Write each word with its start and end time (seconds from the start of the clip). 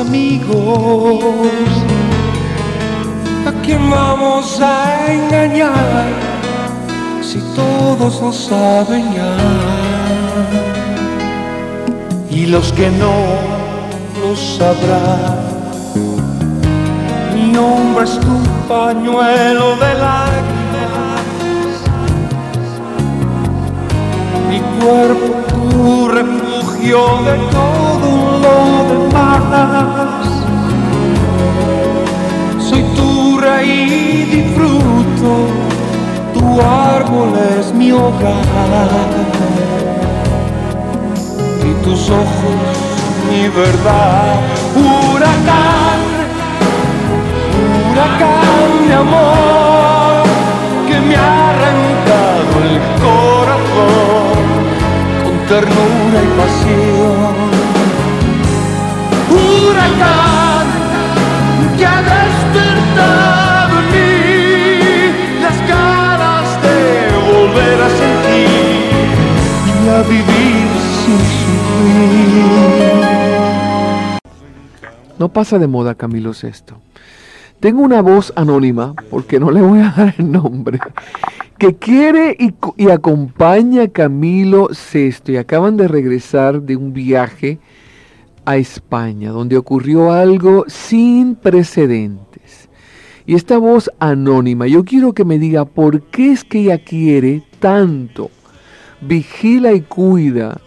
Amigos. 0.00 1.24
¿A 3.46 3.52
quién 3.64 3.90
vamos 3.90 4.60
a 4.60 5.12
engañar 5.12 6.08
si 7.22 7.38
todos 7.54 8.20
lo 8.20 8.32
saben 8.32 9.04
ya? 9.14 9.36
Y 12.30 12.46
los 12.46 12.72
que 12.72 12.90
no 12.90 13.14
lo 14.20 14.36
sabrán 14.36 15.48
mi 17.38 17.52
nombre 17.52 18.04
es 18.04 18.18
tu 18.18 18.36
pañuelo 18.68 19.76
de 19.76 19.94
lágrimas, 19.94 21.22
mi 24.48 24.60
cuerpo 24.80 25.28
tu 25.48 26.08
refugio 26.08 27.00
de 27.26 27.34
todo 27.52 28.10
lo 28.42 28.56
demás. 28.88 29.17
Soy 32.60 32.82
tu 32.96 33.40
raíz 33.40 34.34
y 34.34 34.42
fruto, 34.54 35.32
tu 36.34 36.60
árbol 36.60 37.32
es 37.58 37.72
mi 37.72 37.92
hogar. 37.92 39.08
Y 41.64 41.84
tus 41.84 42.10
ojos 42.10 42.88
mi 43.30 43.48
verdad, 43.48 44.40
huracán 44.74 46.00
huracán 47.92 48.88
de 48.88 48.94
amor 48.94 50.22
que 50.86 51.00
me 51.00 51.16
ha 51.16 51.50
arrancado 51.50 52.52
el 52.64 52.76
corazón 53.04 54.38
con 55.24 55.36
ternura 55.48 56.18
y 56.22 56.28
pasión. 56.38 57.47
Y 69.66 69.88
a 69.88 70.02
vivir 70.02 70.68
sin 71.04 71.18
sufrir. 71.18 72.68
No 75.18 75.28
pasa 75.32 75.58
de 75.58 75.66
moda 75.66 75.94
Camilo 75.94 76.32
Sesto. 76.34 76.80
Tengo 77.60 77.82
una 77.82 78.02
voz 78.02 78.32
anónima, 78.36 78.94
porque 79.10 79.40
no 79.40 79.50
le 79.50 79.60
voy 79.60 79.80
a 79.80 79.92
dar 79.96 80.14
el 80.16 80.30
nombre, 80.30 80.78
que 81.58 81.74
quiere 81.74 82.36
y, 82.38 82.54
y 82.76 82.90
acompaña 82.90 83.82
a 83.82 83.88
Camilo 83.88 84.68
Sesto 84.72 85.32
y 85.32 85.36
acaban 85.36 85.76
de 85.76 85.88
regresar 85.88 86.62
de 86.62 86.76
un 86.76 86.92
viaje 86.92 87.58
a 88.48 88.56
España, 88.56 89.30
donde 89.30 89.58
ocurrió 89.58 90.10
algo 90.10 90.64
sin 90.68 91.34
precedentes. 91.34 92.70
Y 93.26 93.34
esta 93.34 93.58
voz 93.58 93.92
anónima, 93.98 94.66
yo 94.66 94.86
quiero 94.86 95.12
que 95.12 95.26
me 95.26 95.38
diga 95.38 95.66
por 95.66 96.00
qué 96.04 96.32
es 96.32 96.44
que 96.44 96.60
ella 96.60 96.82
quiere 96.82 97.42
tanto, 97.60 98.30
vigila 99.02 99.72
y 99.72 99.82
cuida, 99.82 100.62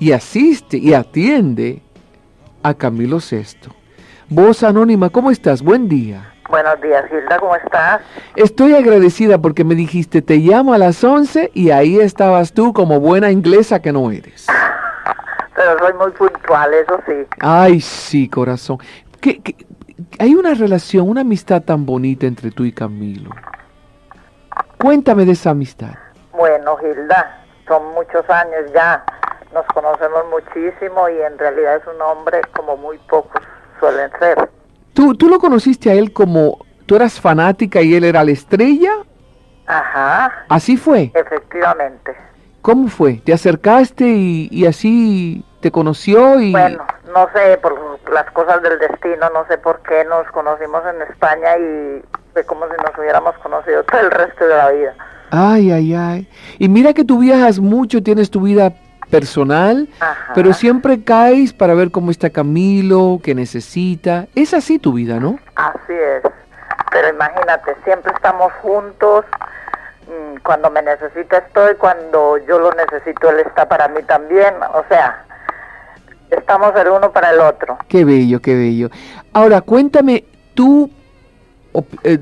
y 0.00 0.10
asiste 0.10 0.76
y 0.76 0.92
atiende 0.92 1.82
a 2.64 2.74
Camilo 2.74 3.20
Sesto. 3.20 3.70
Voz 4.28 4.64
Anónima, 4.64 5.08
¿cómo 5.08 5.30
estás? 5.30 5.62
Buen 5.62 5.88
día. 5.88 6.34
Buenos 6.50 6.80
días, 6.80 7.04
Hilda, 7.12 7.38
¿cómo 7.38 7.54
estás? 7.54 8.00
Estoy 8.34 8.74
agradecida 8.74 9.38
porque 9.38 9.62
me 9.62 9.76
dijiste, 9.76 10.20
te 10.20 10.38
llamo 10.38 10.74
a 10.74 10.78
las 10.78 11.04
11 11.04 11.52
y 11.54 11.70
ahí 11.70 12.00
estabas 12.00 12.52
tú 12.52 12.72
como 12.72 12.98
buena 12.98 13.30
inglesa 13.30 13.80
que 13.80 13.92
no 13.92 14.10
eres. 14.10 14.48
Pero 15.54 15.78
soy 15.78 15.92
muy 15.94 16.10
puntual, 16.12 16.74
eso 16.74 17.00
sí. 17.06 17.26
Ay, 17.40 17.80
sí, 17.80 18.28
corazón. 18.28 18.78
¿Qué, 19.20 19.40
qué, 19.40 19.54
hay 20.18 20.34
una 20.34 20.54
relación, 20.54 21.08
una 21.08 21.22
amistad 21.22 21.62
tan 21.62 21.86
bonita 21.86 22.26
entre 22.26 22.50
tú 22.50 22.64
y 22.64 22.72
Camilo. 22.72 23.30
Cuéntame 24.78 25.24
de 25.24 25.32
esa 25.32 25.50
amistad. 25.50 25.94
Bueno, 26.32 26.76
Hilda, 26.82 27.44
son 27.66 27.94
muchos 27.94 28.28
años 28.28 28.72
ya. 28.74 29.04
Nos 29.52 29.66
conocemos 29.66 30.24
muchísimo 30.30 31.08
y 31.08 31.20
en 31.20 31.38
realidad 31.38 31.76
es 31.76 31.82
un 31.86 32.00
hombre 32.00 32.40
como 32.56 32.76
muy 32.76 32.98
pocos 33.10 33.42
suelen 33.78 34.10
ser. 34.18 34.48
¿Tú, 34.94 35.14
¿Tú 35.14 35.28
lo 35.28 35.38
conociste 35.38 35.90
a 35.90 35.94
él 35.94 36.12
como 36.12 36.64
tú 36.86 36.96
eras 36.96 37.20
fanática 37.20 37.82
y 37.82 37.94
él 37.94 38.04
era 38.04 38.24
la 38.24 38.30
estrella? 38.30 38.92
Ajá. 39.66 40.44
¿Así 40.48 40.76
fue? 40.76 41.12
Efectivamente. 41.14 42.16
¿Cómo 42.62 42.88
fue? 42.88 43.14
¿Te 43.14 43.32
acercaste 43.32 44.04
y, 44.04 44.48
y 44.50 44.66
así 44.66 45.44
te 45.60 45.70
conoció? 45.70 46.40
y 46.40 46.52
Bueno, 46.52 46.84
no 47.12 47.28
sé, 47.34 47.58
por 47.58 47.98
las 48.12 48.30
cosas 48.30 48.62
del 48.62 48.78
destino, 48.78 49.28
no 49.34 49.44
sé 49.48 49.58
por 49.58 49.80
qué 49.82 50.04
nos 50.04 50.26
conocimos 50.28 50.82
en 50.94 51.02
España 51.02 51.56
y 51.58 52.02
fue 52.32 52.44
como 52.44 52.66
si 52.66 52.72
nos 52.72 52.96
hubiéramos 52.98 53.36
conocido 53.38 53.82
todo 53.90 54.00
el 54.00 54.10
resto 54.10 54.46
de 54.46 54.56
la 54.56 54.70
vida. 54.70 54.94
Ay, 55.30 55.70
ay, 55.70 55.94
ay. 55.94 56.28
Y 56.58 56.68
mira 56.68 56.92
que 56.92 57.04
tú 57.04 57.18
viajas 57.18 57.58
mucho, 57.58 58.02
tienes 58.02 58.30
tu 58.30 58.42
vida 58.42 58.72
personal, 59.10 59.88
Ajá. 60.00 60.32
pero 60.34 60.52
siempre 60.52 61.02
caes 61.04 61.52
para 61.52 61.74
ver 61.74 61.90
cómo 61.90 62.10
está 62.10 62.30
Camilo, 62.30 63.18
qué 63.22 63.34
necesita. 63.34 64.26
Es 64.34 64.54
así 64.54 64.78
tu 64.78 64.92
vida, 64.92 65.18
¿no? 65.18 65.38
Así 65.56 65.92
es. 65.92 66.22
Pero 66.90 67.08
imagínate, 67.08 67.74
siempre 67.84 68.12
estamos 68.14 68.52
juntos. 68.62 69.24
Mm, 70.12 70.42
Cuando 70.42 70.70
me 70.70 70.82
necesita 70.82 71.38
estoy, 71.38 71.74
cuando 71.76 72.38
yo 72.46 72.58
lo 72.58 72.72
necesito 72.72 73.30
él 73.30 73.40
está 73.40 73.68
para 73.68 73.88
mí 73.88 74.02
también. 74.02 74.54
O 74.74 74.84
sea, 74.88 75.24
estamos 76.30 76.74
el 76.76 76.88
uno 76.88 77.12
para 77.12 77.30
el 77.30 77.40
otro. 77.40 77.78
Qué 77.88 78.04
bello, 78.04 78.40
qué 78.40 78.54
bello. 78.54 78.90
Ahora, 79.32 79.60
cuéntame 79.60 80.24
tú, 80.54 80.90
eh, 82.04 82.18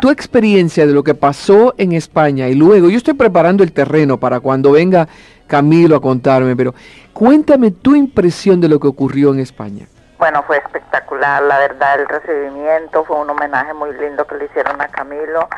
tu 0.00 0.10
experiencia 0.10 0.86
de 0.86 0.92
lo 0.92 1.02
que 1.02 1.14
pasó 1.14 1.74
en 1.78 1.92
España 1.92 2.48
y 2.48 2.54
luego, 2.54 2.88
yo 2.88 2.96
estoy 2.96 3.14
preparando 3.14 3.62
el 3.62 3.72
terreno 3.72 4.18
para 4.18 4.40
cuando 4.40 4.72
venga 4.72 5.08
Camilo 5.46 5.96
a 5.96 6.00
contarme, 6.00 6.54
pero 6.56 6.74
cuéntame 7.12 7.70
tu 7.70 7.94
impresión 7.94 8.60
de 8.60 8.68
lo 8.68 8.78
que 8.78 8.86
ocurrió 8.86 9.32
en 9.32 9.40
España. 9.40 9.86
Bueno, 10.18 10.42
fue 10.42 10.58
espectacular, 10.58 11.42
la 11.42 11.58
verdad, 11.58 12.00
el 12.00 12.08
recibimiento 12.08 13.04
fue 13.04 13.20
un 13.20 13.30
homenaje 13.30 13.72
muy 13.72 13.92
lindo 13.96 14.26
que 14.26 14.34
le 14.34 14.46
hicieron 14.46 14.80
a 14.80 14.88
Camilo. 14.88 15.48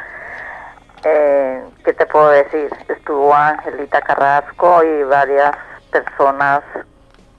Eh, 1.04 1.62
¿Qué 1.84 1.92
te 1.94 2.06
puedo 2.06 2.28
decir? 2.30 2.68
Estuvo 2.88 3.34
Angelita 3.34 4.00
Carrasco 4.02 4.82
y 4.84 5.02
varias 5.04 5.52
personas 5.90 6.62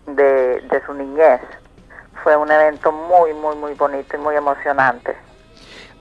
de, 0.07 0.61
de 0.61 0.81
su 0.85 0.93
niñez. 0.93 1.41
Fue 2.23 2.35
un 2.35 2.51
evento 2.51 2.91
muy, 2.91 3.33
muy, 3.33 3.55
muy 3.55 3.73
bonito 3.73 4.15
y 4.15 4.19
muy 4.19 4.35
emocionante. 4.35 5.15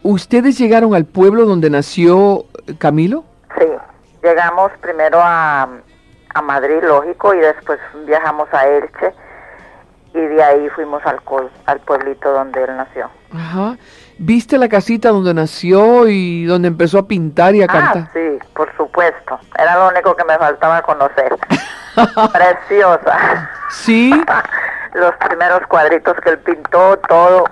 ¿Ustedes 0.03 0.59
llegaron 0.59 0.94
al 0.94 1.04
pueblo 1.04 1.44
donde 1.44 1.69
nació 1.69 2.47
Camilo? 2.78 3.25
Sí, 3.59 3.66
llegamos 4.22 4.72
primero 4.81 5.19
a, 5.22 5.69
a 6.34 6.43
Madrid, 6.43 6.82
lógico, 6.82 7.34
y 7.34 7.40
después 7.40 7.79
viajamos 8.06 8.49
a 8.52 8.67
Elche 8.67 9.12
y 10.14 10.20
de 10.20 10.42
ahí 10.42 10.68
fuimos 10.70 11.04
al, 11.06 11.20
al 11.66 11.80
pueblito 11.80 12.32
donde 12.32 12.62
él 12.64 12.76
nació. 12.76 13.10
Ajá. 13.34 13.76
¿Viste 14.18 14.58
la 14.58 14.68
casita 14.68 15.10
donde 15.10 15.32
nació 15.32 16.08
y 16.08 16.44
donde 16.44 16.68
empezó 16.68 16.98
a 16.98 17.06
pintar 17.08 17.54
y 17.54 17.62
a 17.62 17.66
Ah, 17.66 17.68
cantar? 17.68 18.12
sí, 18.12 18.38
por 18.54 18.74
supuesto. 18.76 19.38
Era 19.58 19.76
lo 19.76 19.88
único 19.88 20.14
que 20.16 20.24
me 20.24 20.36
faltaba 20.36 20.82
conocer. 20.82 21.36
Preciosa. 22.32 23.50
Sí. 23.70 24.10
Los 24.94 25.14
primeros 25.28 25.60
cuadritos 25.68 26.16
que 26.22 26.30
él 26.30 26.38
pintó, 26.40 26.98
todo 27.08 27.44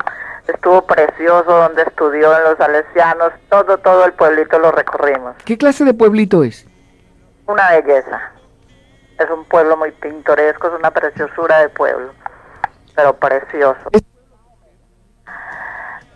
estuvo 0.49 0.83
precioso 0.87 1.45
donde 1.53 1.83
estudió 1.83 2.37
en 2.37 2.43
los 2.45 2.57
Salesianos, 2.59 3.33
todo, 3.51 3.79
todo 3.79 4.05
el 4.07 4.13
pueblito 4.15 4.59
lo 4.59 4.73
recorrimos. 4.73 5.37
¿Qué 5.45 5.57
clase 5.59 5.85
de 5.85 5.95
pueblito 5.95 6.43
es? 6.43 6.67
Una 7.47 7.71
belleza. 7.71 8.21
Es 9.21 9.31
un 9.31 9.45
pueblo 9.45 9.77
muy 9.77 9.93
pintoresco, 9.93 10.69
es 10.69 10.75
una 10.79 10.91
preciosura 10.91 11.59
de 11.59 11.69
pueblo, 11.69 12.13
pero 12.99 13.15
precioso. 13.17 13.79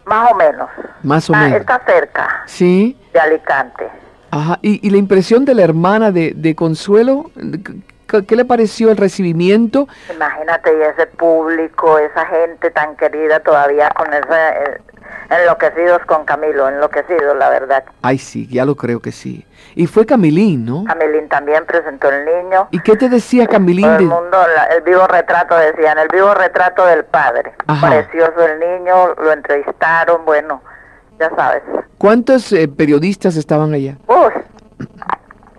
Más 0.05 0.32
o 0.32 0.34
menos. 0.34 0.69
Más 1.05 1.31
o 1.31 1.34
Ah, 1.34 1.43
menos. 1.43 1.61
está 1.61 1.81
cerca 1.87 2.43
Sí. 2.46 2.99
de 3.12 3.20
Alicante. 3.20 3.88
Ajá, 4.32 4.58
¿y, 4.62 4.84
y 4.84 4.90
la 4.90 4.96
impresión 4.96 5.44
de 5.44 5.55
la 5.55 5.62
hermana 5.62 6.11
de, 6.11 6.32
de 6.34 6.56
Consuelo? 6.56 7.31
¿Qué, 8.08 8.26
qué 8.26 8.34
le 8.34 8.44
pareció 8.44 8.90
el 8.90 8.96
recibimiento? 8.96 9.87
Imagínate, 10.12 10.76
y 10.76 10.82
ese 10.82 11.06
público, 11.06 11.99
esa 12.00 12.26
gente 12.26 12.70
tan 12.73 12.96
querida 12.96 13.38
todavía 13.40 13.88
con 13.90 14.12
ese... 14.12 14.25
eh, 14.31 14.81
enloquecidos 15.31 16.00
con 16.06 16.25
Camilo, 16.25 16.69
enloquecidos, 16.69 17.37
la 17.38 17.49
verdad. 17.49 17.85
Ay, 18.02 18.19
sí, 18.19 18.49
ya 18.49 18.64
lo 18.64 18.75
creo 18.75 19.00
que 19.00 19.12
sí. 19.12 19.46
Y 19.74 19.86
fue 19.86 20.04
Camilín, 20.06 20.64
¿no? 20.64 20.84
Camilín 20.84 21.28
también 21.28 21.64
presentó 21.66 22.08
el 22.10 22.24
niño. 22.24 22.69
¿Y 22.70 22.80
qué 22.80 22.96
te 22.96 23.08
decía 23.08 23.46
Camilín? 23.46 23.84
Todo 23.86 23.96
el 23.98 24.04
mundo, 24.06 24.38
la- 24.54 24.66
el 24.66 24.82
vivo 24.82 25.06
retrato, 25.06 25.56
decían, 25.56 25.98
el 25.98 26.08
vivo 26.12 26.34
retrato 26.34 26.84
del 26.86 27.04
padre. 27.04 27.52
Ajá. 27.66 27.88
Precioso 27.88 28.34
el 28.46 28.58
niño, 28.60 29.14
lo 29.16 29.32
entrevistaron, 29.32 30.24
bueno, 30.24 30.62
ya 31.19 31.30
sabes. 31.36 31.62
¿Cuántos 31.98 32.52
eh, 32.52 32.69
periodistas 32.69 33.36
estaban 33.36 33.72
allá? 33.72 33.96
Uf, 34.06 34.32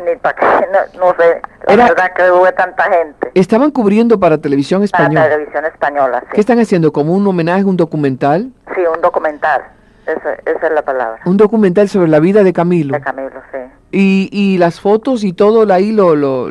ni 0.06 0.16
para 0.18 0.36
qué, 0.36 0.46
no, 0.96 1.06
no 1.06 1.16
sé, 1.18 1.42
la 1.68 1.74
Era- 1.74 1.88
verdad 1.90 2.14
que 2.14 2.32
hubo 2.32 2.52
tanta 2.54 2.84
gente. 2.84 3.32
Estaban 3.34 3.72
cubriendo 3.72 4.20
para 4.20 4.38
televisión 4.38 4.80
Para 4.92 5.04
española. 5.06 5.30
televisión 5.30 5.66
española, 5.66 6.20
sí. 6.22 6.28
¿Qué 6.34 6.42
están 6.42 6.60
haciendo? 6.60 6.92
¿Como 6.92 7.14
un 7.14 7.26
homenaje, 7.26 7.64
un 7.64 7.78
documental? 7.78 8.52
Sí, 8.76 8.82
un 8.86 9.02
documental, 9.02 9.64
esa, 10.08 10.34
esa 10.46 10.68
es 10.68 10.74
la 10.74 10.82
palabra. 10.84 11.22
Un 11.26 11.38
documental 11.38 11.88
sobre 11.90 12.08
la 12.08 12.20
vida 12.20 12.44
de 12.44 12.54
Camilo. 12.54 12.94
De 12.94 13.02
Camilo, 13.02 13.42
sí. 13.52 13.58
Y, 13.92 14.30
y 14.32 14.58
las 14.58 14.80
fotos 14.80 15.24
y 15.24 15.34
todo 15.34 15.72
ahí 15.72 15.92
lo, 15.92 16.16
lo, 16.16 16.50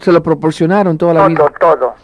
se 0.00 0.12
lo 0.12 0.22
proporcionaron 0.22 0.96
toda 0.98 1.14
la 1.14 1.20
Todo, 1.20 1.28
vida. 1.28 1.52
todo. 1.60 1.94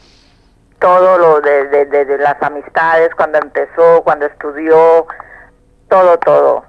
Todo 0.79 1.19
lo 1.19 1.41
de, 1.41 1.69
de, 1.69 1.85
de- 1.87 2.05
de 2.05 2.19
las 2.19 2.41
amistades, 2.43 3.11
cuando 3.17 3.39
empezó, 3.39 4.03
cuando 4.05 4.27
estudió, 4.27 5.07
todo, 5.89 6.19
todo. 6.19 6.65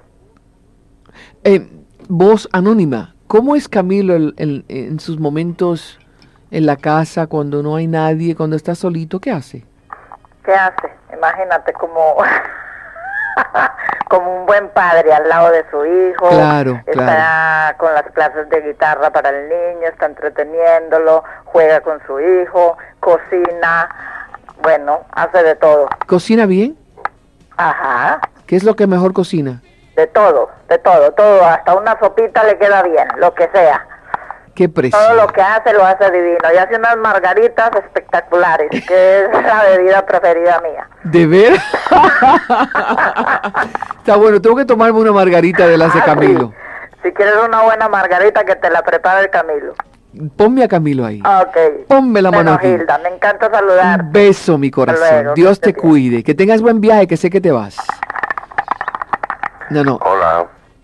Eh, 1.44 1.68
voz 2.08 2.48
anónima, 2.52 3.14
¿cómo 3.26 3.54
es 3.54 3.68
Camilo 3.68 4.14
el- 4.16 4.34
el- 4.38 4.64
en 4.68 4.98
sus 5.00 5.18
momentos 5.20 5.98
en 6.50 6.64
la 6.64 6.76
casa, 6.76 7.26
cuando 7.26 7.62
no 7.62 7.76
hay 7.76 7.86
nadie, 7.86 8.34
cuando 8.34 8.56
está 8.56 8.74
solito? 8.74 9.20
¿Qué 9.20 9.30
hace? 9.30 9.66
¿Qué 10.44 10.52
hace? 10.52 10.88
Imagínate 11.14 11.72
como, 11.74 12.16
como 14.08 14.40
un 14.40 14.46
buen 14.46 14.68
padre 14.70 15.12
al 15.12 15.28
lado 15.28 15.50
de 15.50 15.64
su 15.70 15.84
hijo. 15.84 16.28
Claro, 16.28 16.80
Está 16.86 17.74
con 17.78 17.92
las 17.94 18.04
clases 18.12 18.48
de 18.48 18.60
guitarra 18.62 19.10
para 19.10 19.30
el 19.30 19.48
niño, 19.48 19.88
está 19.88 20.06
entreteniéndolo, 20.06 21.24
juega 21.44 21.80
con 21.80 22.00
su 22.06 22.18
hijo, 22.20 22.76
cocina, 23.00 23.88
bueno, 24.62 25.00
hace 25.12 25.42
de 25.42 25.54
todo. 25.56 25.88
¿Cocina 26.06 26.46
bien? 26.46 26.76
Ajá, 27.56 28.20
¿Qué 28.46 28.56
es 28.56 28.64
lo 28.64 28.76
que 28.76 28.86
mejor 28.86 29.12
cocina? 29.12 29.60
de 29.96 30.06
todo, 30.06 30.48
de 30.68 30.78
todo, 30.78 31.10
todo, 31.12 31.44
hasta 31.44 31.74
una 31.74 31.98
sopita 31.98 32.44
le 32.44 32.56
queda 32.56 32.82
bien, 32.84 33.08
lo 33.16 33.34
que 33.34 33.48
sea. 33.52 33.84
Qué 34.58 34.68
precio. 34.68 34.98
Todo 34.98 35.14
lo 35.14 35.28
que 35.28 35.40
hace 35.40 35.72
lo 35.72 35.84
hace 35.86 36.10
divino 36.10 36.36
y 36.52 36.56
hace 36.56 36.74
unas 36.74 36.96
margaritas 36.96 37.70
espectaculares, 37.76 38.68
que 38.88 39.20
es 39.20 39.28
la 39.44 39.62
bebida 39.62 40.04
preferida 40.04 40.60
mía. 40.62 40.88
¿De 41.04 41.26
ver? 41.28 41.52
Está 43.98 44.16
bueno, 44.16 44.40
tengo 44.42 44.56
que 44.56 44.64
tomarme 44.64 44.98
una 44.98 45.12
margarita 45.12 45.68
de 45.68 45.76
las 45.78 45.94
de 45.94 46.00
Ah, 46.00 46.02
sí. 46.04 46.10
Camilo. 46.10 46.52
Si 47.04 47.12
quieres 47.12 47.34
una 47.46 47.62
buena 47.62 47.88
margarita, 47.88 48.44
que 48.44 48.56
te 48.56 48.68
la 48.68 48.82
prepare 48.82 49.20
el 49.26 49.30
Camilo. 49.30 49.74
Ponme 50.36 50.64
a 50.64 50.68
Camilo 50.68 51.06
ahí. 51.06 51.20
Ok. 51.20 51.86
Ponme 51.86 52.20
la 52.20 52.32
mano 52.32 52.54
Bueno, 52.54 52.54
aquí. 52.54 52.66
Hilda, 52.82 52.98
me 52.98 53.10
encanta 53.10 53.48
saludar. 53.48 54.00
Un 54.02 54.12
beso, 54.12 54.58
mi 54.58 54.72
corazón. 54.72 55.06
luego, 55.22 55.34
Dios 55.34 55.60
te 55.60 55.72
cuide. 55.72 56.24
Que 56.24 56.34
tengas 56.34 56.60
buen 56.62 56.80
viaje, 56.80 57.06
que 57.06 57.16
sé 57.16 57.30
que 57.30 57.40
te 57.40 57.52
vas. 57.52 57.76
No, 59.70 59.84
no. 59.84 60.00
Hola. 60.02 60.17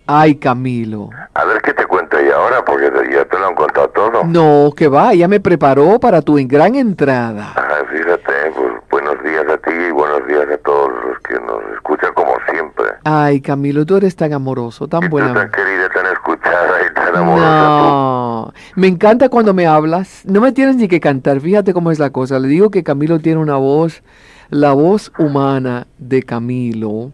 Ay, 0.07 0.35
Camilo. 0.35 1.09
A 1.33 1.45
ver 1.45 1.61
qué 1.61 1.73
te 1.73 1.85
cuento 1.85 2.17
y 2.21 2.29
ahora, 2.29 2.63
porque 2.63 2.91
ya 3.11 3.25
te 3.25 3.39
lo 3.39 3.47
han 3.47 3.55
contado 3.55 3.89
todo. 3.89 4.23
No, 4.23 4.71
que 4.75 4.87
va, 4.87 5.13
ya 5.13 5.27
me 5.27 5.39
preparó 5.39 5.99
para 5.99 6.21
tu 6.21 6.35
gran 6.47 6.75
entrada. 6.75 7.53
Ajá, 7.55 7.85
fíjate, 7.91 8.51
pues 8.55 8.71
buenos 8.91 9.23
días 9.23 9.45
a 9.51 9.57
ti 9.57 9.71
y 9.71 9.91
buenos 9.91 10.27
días 10.27 10.45
a 10.53 10.57
todos 10.59 10.91
los 11.07 11.19
que 11.19 11.33
nos 11.35 11.73
escuchan 11.75 12.13
como 12.13 12.33
siempre. 12.51 12.85
Ay, 13.03 13.41
Camilo, 13.41 13.85
tú 13.85 13.97
eres 13.97 14.15
tan 14.15 14.33
amoroso, 14.33 14.85
y 14.85 14.89
tan 14.89 15.01
tú 15.01 15.09
buena. 15.09 15.33
tan 15.33 15.51
querida, 15.51 15.89
tan 15.93 16.05
escuchada 16.13 16.77
y 16.89 16.93
tan 16.93 17.15
amorosa 17.15 17.47
No, 17.47 18.53
me 18.75 18.87
encanta 18.87 19.29
cuando 19.29 19.53
me 19.55 19.65
hablas. 19.65 20.21
No 20.25 20.39
me 20.39 20.51
tienes 20.51 20.75
ni 20.75 20.87
que 20.87 20.99
cantar. 20.99 21.39
Fíjate 21.39 21.73
cómo 21.73 21.89
es 21.89 21.97
la 21.97 22.11
cosa. 22.11 22.37
Le 22.39 22.47
digo 22.47 22.69
que 22.69 22.83
Camilo 22.83 23.19
tiene 23.19 23.39
una 23.39 23.55
voz, 23.55 24.03
la 24.49 24.73
voz 24.73 25.11
humana 25.17 25.87
de 25.97 26.21
Camilo. 26.21 27.11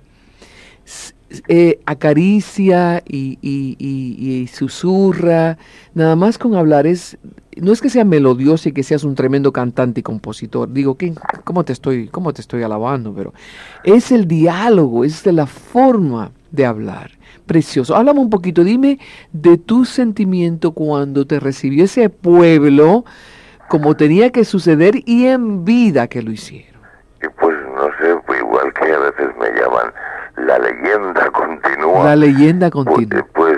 Eh, 1.47 1.79
acaricia 1.85 3.01
y, 3.07 3.37
y- 3.41 3.75
y- 3.79 4.47
susurra. 4.47 5.57
Nada 5.93 6.15
más 6.15 6.37
con 6.37 6.55
hablar 6.55 6.87
es. 6.87 7.17
No 7.57 7.73
es 7.73 7.81
que 7.81 7.89
sea 7.89 8.05
melodioso 8.05 8.69
y 8.69 8.71
que 8.71 8.81
seas 8.83 9.03
un 9.03 9.13
tremendo 9.15 9.51
cantante 9.51 9.99
y 9.99 10.03
compositor. 10.03 10.71
Digo, 10.71 10.95
¿qué, 10.95 11.13
cómo, 11.43 11.63
te 11.65 11.73
estoy, 11.73 12.07
¿cómo 12.07 12.33
te 12.33 12.41
estoy 12.41 12.63
alabando? 12.63 13.13
Pero 13.13 13.33
es 13.83 14.11
el 14.11 14.25
diálogo, 14.27 15.03
es 15.03 15.23
de 15.23 15.33
la 15.33 15.45
forma 15.47 16.31
de 16.51 16.65
hablar. 16.65 17.11
Precioso. 17.45 17.95
Háblame 17.95 18.21
un 18.21 18.29
poquito, 18.29 18.63
dime 18.63 18.99
de 19.33 19.57
tu 19.57 19.83
sentimiento 19.83 20.71
cuando 20.71 21.27
te 21.27 21.39
recibió 21.41 21.83
ese 21.83 22.09
pueblo, 22.09 23.03
como 23.67 23.95
tenía 23.97 24.29
que 24.31 24.45
suceder 24.45 24.95
y 25.05 25.25
en 25.25 25.65
vida 25.65 26.07
que 26.07 26.21
lo 26.21 26.31
hicieron. 26.31 26.81
Y 27.21 27.27
pues 27.39 27.55
no 27.75 27.83
sé, 27.99 28.37
igual 28.39 28.73
que 28.73 28.91
a 28.93 28.97
veces 28.99 29.27
me 29.39 29.47
llaman, 29.59 29.91
la 30.37 30.57
leyenda 30.59 31.29
continúa. 31.31 32.05
La 32.05 32.15
leyenda 32.15 32.69
Pues, 32.69 32.85
continua. 32.85 33.25
pues, 33.33 33.57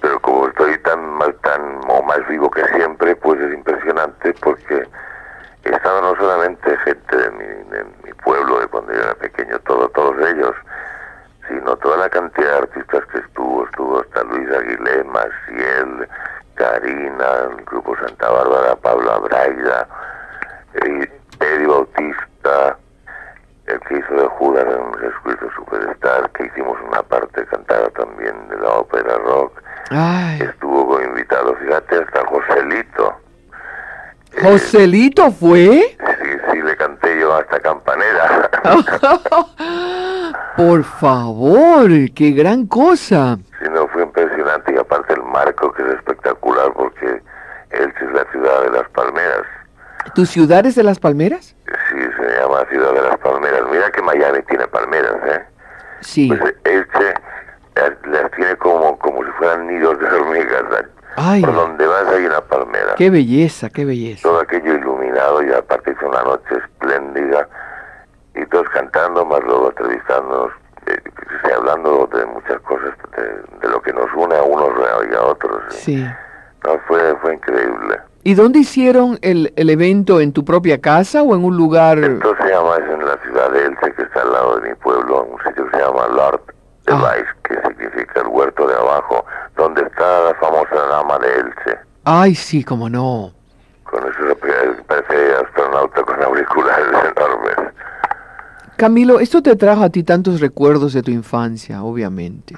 pero 0.00 0.20
como 0.20 0.48
estoy 0.48 0.78
tan 0.78 1.00
mal, 1.14 1.34
tan 1.42 1.80
o 1.88 2.02
más 2.02 2.26
vivo 2.28 2.50
que 2.50 2.64
siempre, 2.76 3.14
pues 3.16 3.40
es 3.40 3.54
impresionante 3.54 4.34
porque 4.42 4.86
estaba 5.64 6.00
no 6.00 6.14
solamente 6.16 6.76
gente 6.78 7.16
de 7.16 7.30
mi, 7.32 7.44
de 7.70 7.84
mi 8.04 8.12
pueblo, 8.24 8.60
de 8.60 8.66
cuando 8.68 8.92
yo 8.92 9.00
era 9.00 9.14
pequeño, 9.14 9.58
todo, 9.60 9.88
todos 9.90 10.16
ellos, 10.28 10.54
sino 11.48 11.76
toda 11.76 11.96
la 11.98 12.08
cantidad 12.08 12.50
de 12.50 12.58
artistas 12.58 13.04
que 13.12 13.18
estuvo, 13.18 13.64
estuvo 13.64 14.00
hasta 14.00 14.22
Luis 14.24 14.48
Aguilé, 14.50 15.04
Maciel, 15.04 16.08
Karina, 16.54 17.26
el 17.56 17.64
grupo 17.64 17.96
Santa 17.96 18.30
Bárbara, 18.30 18.76
Pablo 18.76 19.10
Abraida, 19.12 19.88
eh, 20.74 21.10
Eddie 21.40 21.66
Bautista, 21.66 22.76
el 23.66 23.80
que 23.80 23.98
hizo 23.98 24.14
de 24.14 24.26
Judas 24.28 24.64
en 24.66 24.82
un 24.82 24.94
Jesucristo 24.94 25.46
Superstar, 25.56 26.30
que 26.32 26.46
hicimos 26.46 26.76
una 26.88 27.02
parte 27.02 27.44
cantada 27.46 27.88
también 27.90 28.34
de 28.48 28.56
la 28.58 28.68
ópera 28.70 29.18
rock, 29.18 29.62
Ay, 29.90 30.40
estuvo 30.42 30.86
como 30.86 31.00
invitado, 31.00 31.54
fíjate, 31.56 31.96
hasta 31.96 32.26
Joselito. 32.26 33.14
Eh, 34.32 34.42
Joselito 34.42 35.30
fue. 35.30 35.96
Sí, 35.98 36.30
sí, 36.52 36.62
le 36.62 36.76
canté 36.76 37.20
yo 37.20 37.34
hasta 37.34 37.60
campanera. 37.60 38.50
Por 40.56 40.82
favor, 40.84 41.88
qué 42.14 42.30
gran 42.30 42.66
cosa. 42.66 43.38
sí, 43.60 43.68
no, 43.72 43.86
fue 43.88 44.02
impresionante 44.02 44.72
y 44.74 44.78
aparte 44.78 45.14
el 45.14 45.22
marco 45.24 45.72
que 45.72 45.82
es 45.82 45.88
espectacular 45.96 46.72
porque 46.74 47.22
Elche 47.70 48.04
es 48.04 48.12
la 48.12 48.24
ciudad 48.30 48.62
de 48.62 48.70
las 48.70 48.88
palmeras. 48.90 49.42
¿Tu 50.14 50.26
ciudad 50.26 50.66
es 50.66 50.74
de 50.74 50.82
las 50.82 50.98
palmeras? 50.98 51.54
Sí, 52.28 52.34
se 52.34 52.40
llama 52.40 52.64
ciudad 52.70 52.92
de 52.92 53.02
las 53.02 53.18
palmeras. 53.18 53.62
Mira 53.70 53.90
que 53.90 54.02
Miami 54.02 54.42
tiene 54.42 54.66
palmeras, 54.68 55.16
¿eh? 55.26 55.42
Sí. 56.00 56.28
Pues 56.28 56.54
Elche 56.64 57.14
las, 57.76 57.92
las 58.06 58.30
tiene 58.32 58.56
como, 58.56 58.98
como 58.98 59.24
si 59.24 59.30
fueran 59.32 59.66
nidos 59.66 59.98
de 59.98 60.06
hormigas. 60.06 60.62
¿eh? 60.80 60.86
Ay, 61.16 61.42
Por 61.42 61.54
donde 61.54 61.86
vas 61.86 62.06
hay 62.08 62.26
una 62.26 62.40
palmera. 62.40 62.94
qué 62.96 63.10
belleza, 63.10 63.68
qué 63.70 63.84
belleza. 63.84 64.22
Todo 64.22 64.40
aquello 64.40 64.74
iluminado 64.74 65.42
y 65.42 65.52
aparte 65.52 65.92
hizo 65.92 66.08
una 66.08 66.22
noche 66.22 66.54
espléndida 66.56 67.48
y 68.34 68.46
todos 68.46 68.68
cantando, 68.70 69.24
más 69.26 69.40
luego 69.44 69.68
entrevistándonos, 69.68 70.52
eh, 70.86 70.98
sea, 71.44 71.56
hablando 71.56 72.08
de 72.12 72.24
muchas 72.26 72.58
cosas, 72.62 72.92
de, 73.16 73.22
de 73.60 73.68
lo 73.68 73.80
que 73.82 73.92
nos 73.92 74.06
une 74.14 74.34
a 74.36 74.42
unos 74.42 74.70
y 75.10 75.14
a 75.14 75.22
otros. 75.22 75.62
Sí. 75.70 76.06
No, 76.64 76.78
fue, 76.86 77.14
fue 77.20 77.34
increíble. 77.34 78.00
¿Y 78.24 78.34
dónde 78.34 78.60
hicieron 78.60 79.18
el, 79.22 79.52
el 79.56 79.68
evento? 79.70 80.20
¿En 80.20 80.32
tu 80.32 80.44
propia 80.44 80.80
casa 80.80 81.22
o 81.22 81.34
en 81.34 81.44
un 81.44 81.56
lugar? 81.56 81.98
Esto 81.98 82.34
se 82.40 82.48
llama, 82.48 82.76
es 82.76 82.90
en 82.94 83.04
la 83.04 83.16
ciudad 83.22 83.50
de 83.50 83.66
Elche, 83.66 83.92
que 83.96 84.02
está 84.02 84.22
al 84.22 84.32
lado 84.32 84.60
de 84.60 84.68
mi 84.68 84.74
pueblo, 84.76 85.24
un 85.24 85.38
sitio 85.42 85.64
que 85.68 85.76
se 85.76 85.82
llama 85.84 86.06
Lord 86.08 86.40
de 86.86 86.92
Ah. 86.92 87.14
Que 87.44 87.54
significa 87.68 88.20
el 88.20 88.28
huerto 88.28 88.66
de 88.66 88.74
abajo, 88.74 89.24
donde 89.56 89.82
está 89.82 90.24
la 90.24 90.34
famosa 90.36 90.74
dama 90.88 91.18
de 91.18 91.34
Elche. 91.40 91.78
Ay, 92.04 92.34
sí, 92.36 92.62
cómo 92.62 92.88
no. 92.88 93.32
Con 93.84 94.00
eso 94.04 94.36
parece- 94.86 95.34
astronauta 95.34 96.02
con 96.02 96.22
auriculares 96.22 96.86
enormes. 97.16 97.74
Camilo, 98.76 99.18
esto 99.20 99.42
te 99.42 99.54
trajo 99.56 99.82
a 99.82 99.90
ti 99.90 100.02
tantos 100.04 100.40
recuerdos 100.40 100.92
de 100.92 101.02
tu 101.02 101.10
infancia, 101.10 101.82
obviamente. 101.82 102.56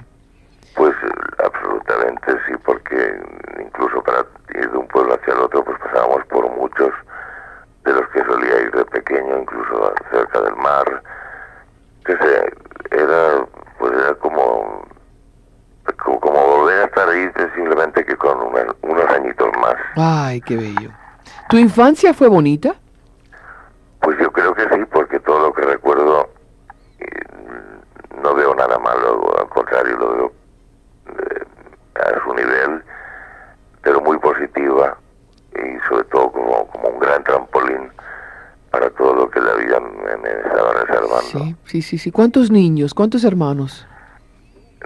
Pues 0.74 0.94
absolutamente 1.42 2.32
sí, 2.46 2.54
porque 2.64 3.18
incluso 3.60 4.02
hacia 5.24 5.34
el 5.34 5.40
otro, 5.40 5.64
pues 5.64 5.78
pasábamos 5.78 6.24
por 6.26 6.48
muchos 6.56 6.90
de 7.84 7.92
los 7.92 8.08
que 8.10 8.24
solía 8.24 8.60
ir 8.62 8.70
de 8.72 8.84
pequeño, 8.86 9.38
incluso 9.40 9.94
cerca 10.10 10.40
del 10.42 10.56
mar, 10.56 11.02
que 12.04 12.16
se, 12.16 12.52
era, 12.96 13.46
pues 13.78 13.92
era 13.92 14.14
como, 14.16 14.86
como, 16.02 16.20
como 16.20 16.46
volver 16.58 16.82
a 16.82 16.84
estar 16.84 17.08
ahí 17.08 17.30
simplemente 17.54 18.04
que 18.04 18.16
con 18.16 18.38
una- 18.38 18.74
unos 18.82 19.04
añitos 19.10 19.48
más. 19.60 19.76
Ay, 19.96 20.40
qué 20.42 20.56
bello. 20.56 20.90
¿Tu 21.48 21.56
infancia 21.58 22.14
fue 22.14 22.28
bonita? 22.28 22.74
Pues 24.00 24.18
yo 24.18 24.30
creo 24.32 24.54
que 24.54 24.62
sí, 24.68 24.84
porque 24.92 25.20
todo 25.20 25.40
lo 25.48 25.52
que 25.52 25.62
recuerdo 25.62 26.28
eh, 26.98 27.06
no 28.22 28.34
veo 28.34 28.54
nada 28.54 28.78
malo, 28.78 29.34
al 29.38 29.48
contrario, 29.48 29.96
lo 29.98 30.14
veo 30.16 30.32
eh, 31.08 31.44
a 32.00 32.24
su 32.24 32.34
nivel, 32.34 32.82
pero 33.82 34.00
muy 34.00 34.18
positiva 34.18 34.96
y 35.54 35.88
sobre 35.88 36.04
todo 36.04 36.30
como, 36.32 36.66
como 36.68 36.88
un 36.88 36.98
gran 36.98 37.22
trampolín 37.24 37.90
para 38.70 38.90
todo 38.90 39.14
lo 39.14 39.30
que 39.30 39.40
la 39.40 39.54
vida 39.54 39.78
me, 39.80 40.16
me 40.16 40.30
estaba 40.30 40.72
reservando. 40.72 41.20
Sí, 41.22 41.56
sí, 41.66 41.82
sí, 41.82 41.98
sí. 41.98 42.10
¿Cuántos 42.10 42.50
niños? 42.50 42.92
¿Cuántos 42.94 43.24
hermanos? 43.24 43.86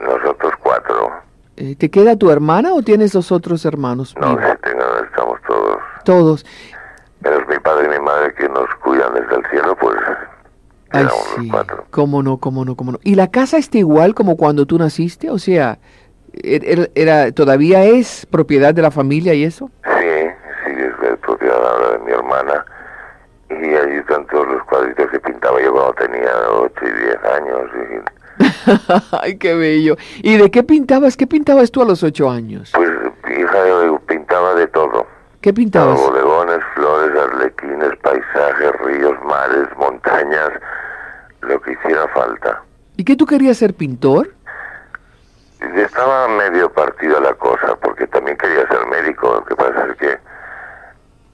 Nosotros 0.01 0.53
cuatro, 0.63 1.11
Eh, 1.57 1.75
¿Te 1.77 1.91
queda 1.91 2.15
tu 2.17 2.31
hermana 2.31 2.73
o 2.73 2.83
tienes 2.83 3.13
dos 3.13 3.33
otros 3.33 3.65
hermanos? 3.65 4.15
no 4.21 4.37
sé, 4.39 4.57
tengo- 4.63 5.05
estamos 5.05 5.41
todos, 5.47 5.79
Todos. 6.05 6.47
menos 7.21 7.41
mi 7.49 7.59
padre 7.59 7.87
y 7.87 7.99
mi 7.99 8.05
madre 8.05 8.33
que 8.35 8.49
nos 8.49 8.69
cuidan 8.85 9.13
desde 9.15 9.35
el 9.37 9.47
cielo, 9.51 9.77
pues 9.81 9.97
Ay, 10.91 11.07
sí. 11.35 11.41
los 11.43 11.51
cuatro. 11.51 11.85
Cómo 11.91 12.23
no, 12.23 12.37
cómo 12.39 12.65
no, 12.65 12.77
cómo 12.77 12.93
no. 12.93 12.99
¿Y 13.03 13.17
la 13.17 13.27
casa 13.29 13.59
está 13.59 13.79
igual 13.79 14.15
como 14.15 14.37
cuando 14.37 14.67
tú 14.67 14.79
naciste? 14.79 15.31
O 15.31 15.39
sea, 15.39 15.79
er- 16.33 16.63
er- 16.65 16.91
era, 16.95 17.33
¿todavía 17.33 17.83
es 17.85 18.25
propiedad 18.27 18.73
de 18.73 18.83
la 18.83 18.93
familia 18.93 19.35
y 19.35 19.43
eso? 19.43 19.69
Propiedad 21.49 21.73
ahora 21.73 21.93
de 21.93 21.99
mi 22.01 22.13
hermana. 22.13 22.65
Y 23.51 23.75
allí 23.75 23.97
están 23.97 24.27
todos 24.27 24.47
los 24.49 24.63
cuadritos 24.65 25.11
que 25.11 25.21
pintaba 25.21 25.61
yo 25.63 25.73
cuando 25.73 25.95
tenía 25.95 26.31
8 26.51 26.73
y 26.83 26.91
10 26.91 27.17
años. 27.25 27.71
Y, 27.75 29.17
Ay, 29.23 29.39
qué 29.39 29.55
bello. 29.55 29.97
¿Y 30.23 30.37
de 30.37 30.51
qué 30.51 30.63
pintabas? 30.63 31.17
¿Qué 31.17 31.27
pintabas 31.27 31.71
tú 31.71 31.81
a 31.83 31.87
los 31.87 32.03
ocho 32.03 32.31
años? 32.31 32.73
pues, 32.75 32.91
hija, 33.39 33.59
pintaba 34.07 34.55
de 34.55 34.67
todo. 34.69 35.07
¿Qué 35.41 35.55
pintabas? 35.55 35.99
Bodegones, 35.99 36.59
flores, 36.75 37.19
arlequines, 37.19 37.97
paisajes, 38.03 38.73
ríos, 38.85 39.15
mares, 39.25 39.69
montañas, 39.79 40.51
lo 41.41 41.61
que 41.63 41.73
hiciera 41.73 42.07
falta. 42.09 42.63
¿Y 42.97 43.05
qué 43.05 43.17
tú 43.17 43.25
querías 43.25 43.57
ser 43.57 43.73
pintor? 43.73 44.35
Estaba 45.75 46.29
medio 46.29 46.71
partida 46.73 47.21
la 47.21 47.33
cosa, 47.35 47.75
porque 47.77 48.07
también 48.09 48.37
quería 48.37 48.69
ser 48.69 48.87
médico. 48.87 49.35
Lo 49.35 49.45
que 49.45 49.57
pasa 49.57 49.87
es 49.91 49.97
que, 49.97 50.19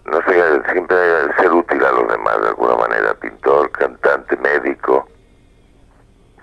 no 0.07 0.19
sé, 0.23 0.73
siempre 0.73 0.97
ser 1.39 1.53
útil 1.53 1.85
a 1.85 1.93
los 1.93 2.09
demás 2.09 2.41
de 2.43 2.49
alguna 2.49 2.77
manera. 2.77 3.15
Pintor, 3.15 3.71
cantante, 3.71 4.37
médico. 4.37 5.07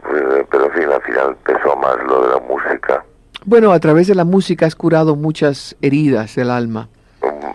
Pues, 0.02 0.24
pero 0.50 0.66
en 0.66 0.72
fin, 0.72 0.92
al 0.92 1.02
final 1.04 1.36
pesó 1.46 1.76
más 1.78 1.98
lo 2.08 2.24
de 2.24 2.30
la 2.34 2.40
música. 2.40 3.04
Bueno, 3.46 3.72
a 3.72 3.80
través 3.80 4.08
de 4.08 4.16
la 4.16 4.24
música 4.26 4.66
has 4.66 4.76
curado 4.76 5.16
muchas 5.16 5.76
heridas 5.82 6.36
del 6.36 6.50
alma. 6.52 6.90
Mm, 7.22 7.52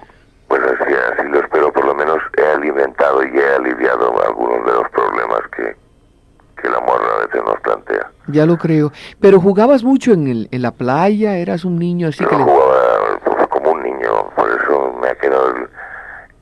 Pues 0.48 0.62
así, 0.62 0.92
así 0.92 1.28
lo 1.28 1.40
espero, 1.40 1.72
por 1.72 1.84
lo 1.84 1.94
menos 1.94 2.18
he 2.36 2.42
alimentado 2.46 3.22
y 3.25 3.36
he 3.38 3.54
aliviado 3.54 4.22
algunos 4.25 4.64
de 4.66 4.72
los 4.72 4.88
problemas 4.90 5.40
que, 5.56 5.76
que 6.60 6.68
el 6.68 6.75
amor 6.75 7.00
a 7.02 7.26
veces 7.26 7.42
nos 7.44 7.60
plantea. 7.60 8.10
Ya 8.28 8.46
lo 8.46 8.56
creo. 8.56 8.92
Pero 9.20 9.40
jugabas 9.40 9.82
mucho 9.84 10.12
en, 10.12 10.26
el, 10.28 10.48
en 10.50 10.62
la 10.62 10.70
playa, 10.72 11.36
eras 11.36 11.64
un 11.64 11.78
niño 11.78 12.08
así 12.08 12.25
que... 12.25 12.36
le- 12.36 12.42
jugaba 12.42 13.18
pues, 13.25 13.46
como 13.48 13.70
un 13.72 13.82
niño, 13.82 14.30
por 14.36 14.48
eso 14.50 14.92
me 15.00 15.08
ha 15.08 15.14
quedado 15.16 15.48
el, 15.54 15.68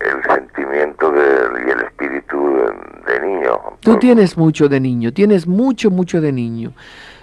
el 0.00 0.23
sentimiento 0.25 1.11
de- 1.11 1.64
y 1.66 1.71
el 1.71 1.80
espíritu 1.83 2.56
de, 2.56 3.12
de 3.12 3.26
niño. 3.26 3.59
Tú 3.85 3.99
tienes 3.99 4.37
mucho 4.38 4.69
de 4.69 4.81
niño, 4.81 5.12
tienes 5.12 5.47
mucho, 5.47 5.91
mucho 5.91 6.21
de 6.21 6.33
niño. 6.33 6.73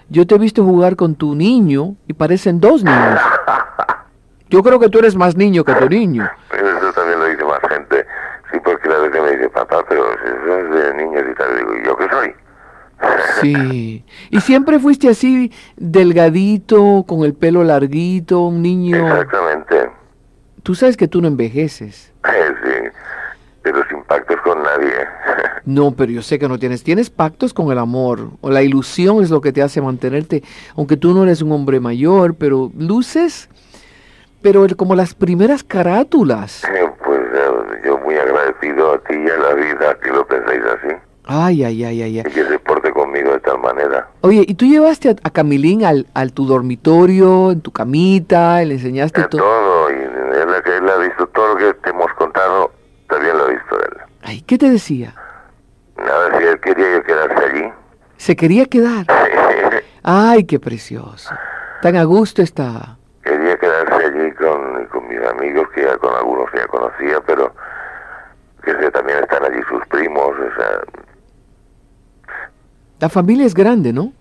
Yo 0.10 0.27
te 0.27 0.36
he 0.36 0.38
visto 0.38 0.63
jugar 0.63 0.96
con 0.96 1.15
tu 1.15 1.34
niño 1.34 1.96
y 2.08 2.13
parecen 2.13 2.60
dos 2.60 2.84
niños. 2.84 3.20
Yo 4.50 4.62
creo 4.62 4.80
que 4.80 4.89
tú 4.89 5.00
eres 5.00 5.15
más 5.15 5.36
niño 5.36 5.63
que 5.63 5.74
tu 5.74 5.89
niño. 5.89 6.30
Eso 6.51 6.94
también 6.94 7.20
lo 7.20 7.25
dice 7.25 7.44
más 7.46 7.62
gente. 7.68 8.06
Sí, 8.51 8.60
porque 8.63 8.89
la 8.89 9.00
vez 9.00 9.12
que 9.12 9.22
me 9.22 9.32
dice, 9.32 9.50
papá, 9.50 9.84
pero 9.88 10.03
si 10.22 10.27
eso 10.27 10.60
es 10.60 10.70
de 10.70 10.94
niños 11.03 11.24
y 11.32 11.36
tal, 11.36 11.58
digo, 11.58 11.75
¿y 11.77 11.86
yo 11.86 11.98
qué 11.98 12.10
soy? 12.10 12.36
Sí. 13.41 14.06
Y 14.30 14.41
siempre 14.41 14.77
fuiste 14.80 15.10
así 15.10 15.51
delgadito, 15.77 17.06
con 17.08 17.24
el 17.24 17.34
pelo 17.34 17.63
larguito, 17.63 18.41
un 18.41 18.62
niño. 18.62 18.98
Exactamente. 18.98 19.89
Tú 20.62 20.75
sabes 20.75 20.98
que 20.98 21.08
tú 21.08 21.22
no 21.22 21.27
envejeces. 21.27 22.13
sí, 22.25 22.89
pero 23.63 23.84
sin 23.88 24.03
pactos 24.03 24.39
con 24.41 24.62
nadie. 24.62 25.08
No, 25.65 25.91
pero 25.91 26.12
yo 26.12 26.22
sé 26.22 26.39
que 26.39 26.48
no 26.48 26.58
tienes. 26.60 26.84
Tienes 26.84 27.10
pactos 27.10 27.53
con 27.53 27.72
el 27.72 27.77
amor. 27.77 28.30
O 28.41 28.50
la 28.50 28.62
ilusión 28.63 29.22
es 29.24 29.30
lo 29.30 29.41
que 29.41 29.51
te 29.51 29.62
hace 29.62 29.82
mantenerte. 29.82 30.44
Aunque 30.75 30.98
tú 30.98 31.13
no 31.13 31.24
eres 31.24 31.41
un 31.41 31.51
hombre 31.51 31.80
mayor, 31.80 32.36
pero 32.36 32.72
luces. 32.77 33.50
Pero 34.41 34.65
el- 34.65 34.75
como 34.75 34.96
las 34.96 35.13
primeras 35.13 35.63
carátulas. 35.63 36.63
pues 37.03 37.20
eh, 37.34 37.82
yo 37.86 37.98
muy 38.00 38.15
agradecido 38.15 38.94
a 38.94 38.98
ti 39.00 39.13
y 39.15 39.30
a 39.30 39.38
la 39.38 39.53
vida 39.53 39.98
que 40.03 40.10
lo 40.12 40.25
penséis 40.25 40.62
así 40.65 40.96
Ay, 41.25 41.63
ay, 41.63 41.84
ay, 41.86 42.01
ay, 42.01 42.20
ay. 42.20 42.25
y 42.27 42.32
que 42.34 42.44
se 42.44 42.60
porte 42.60 42.91
conmigo 42.91 43.32
de 43.32 43.39
tal 43.39 43.60
manera. 43.60 44.10
Oye, 44.22 44.44
¿y 44.48 44.56
tú 44.56 44.65
llevaste 44.65 45.10
a, 45.10 45.15
a 45.24 45.30
Camilín 45.30 45.86
al, 45.86 46.08
al 46.15 46.34
tu 46.34 46.46
dormitorio, 46.46 47.51
en 47.51 47.62
tu 47.62 47.72
camita, 47.72 48.63
le 48.65 48.74
enseñaste 48.74 49.22
todo? 49.25 49.41
todo, 49.41 49.91
y 49.91 49.94
él, 49.94 50.10
él 50.65 50.89
ha 50.89 50.98
visto 50.98 51.27
todo 51.27 51.50
lo 51.50 51.56
que 51.58 51.74
te 51.75 51.91
hemos 51.91 52.12
contado, 52.18 52.72
también 53.08 53.38
lo 53.38 53.44
ha 53.46 53.48
visto 53.50 53.75
él. 53.80 53.98
Ay, 54.24 54.41
¿qué 54.41 54.58
te 54.58 54.70
decía? 54.72 55.13
Nada, 56.05 56.38
si 56.38 56.43
él 56.46 56.60
quería 56.60 56.91
yo 56.93 57.03
quedarse 57.03 57.46
allí. 57.46 57.74
Se 58.17 58.36
quería 58.36 58.65
quedar. 58.65 59.05
Ay, 60.03 60.46
qué 60.46 60.60
precioso. 60.60 61.34
Tan 61.81 61.96
a 61.96 62.03
gusto 62.03 62.41
estaba. 62.41 62.98
quería 63.24 63.58
quedarse 63.58 64.05
allí 64.05 64.31
con, 64.34 64.86
con 64.88 65.08
mis 65.08 65.20
amigos, 65.25 65.67
que 65.74 65.84
ya 65.84 65.98
con 65.98 66.13
algunos 66.15 66.46
ya 66.53 66.67
conocía, 66.67 67.20
pero 67.25 67.53
que 68.63 68.72
sé, 68.74 68.91
también 68.91 69.20
están 69.20 69.43
allí 69.43 69.60
sus 69.67 69.86
primos, 69.88 70.29
o 70.29 70.55
sea, 70.55 70.81
La 73.00 73.10
familia 73.10 73.46
es 73.46 73.53
grande, 73.55 73.91
¿no? 73.91 74.13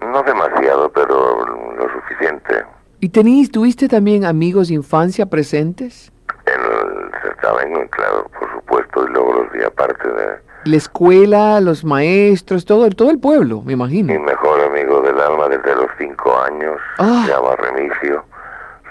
no 0.00 0.22
demasiado, 0.22 0.90
pero 0.92 1.44
lo 1.76 1.88
suficiente. 1.92 2.64
¿Y 3.00 3.08
tenías, 3.10 3.50
tuviste 3.50 3.88
también 3.88 4.24
amigos 4.24 4.68
de 4.68 4.74
infancia 4.74 5.26
presentes? 5.26 6.12
En 6.46 6.60
el 6.60 7.10
certamen, 7.22 7.88
claro, 7.88 8.28
por 8.38 8.50
supuesto, 8.52 9.04
y 9.06 9.12
luego 9.12 9.32
los 9.42 9.52
di 9.52 9.62
aparte 9.62 10.08
de 10.08 10.38
La 10.68 10.76
escuela, 10.76 11.60
los 11.62 11.82
maestros, 11.82 12.66
todo, 12.66 12.90
todo 12.90 13.08
el 13.10 13.18
pueblo, 13.18 13.60
me 13.60 13.68
mi 13.68 13.72
imagino. 13.72 14.20
mejor 14.20 14.60
amigo 14.60 15.00
del 15.00 15.18
alma 15.18 15.48
desde 15.48 15.74
los 15.74 15.86
cinco 15.96 16.38
años, 16.40 16.76
Ah. 16.98 17.22
se 17.24 17.32
llama 17.32 17.56
Remigio, 17.56 18.22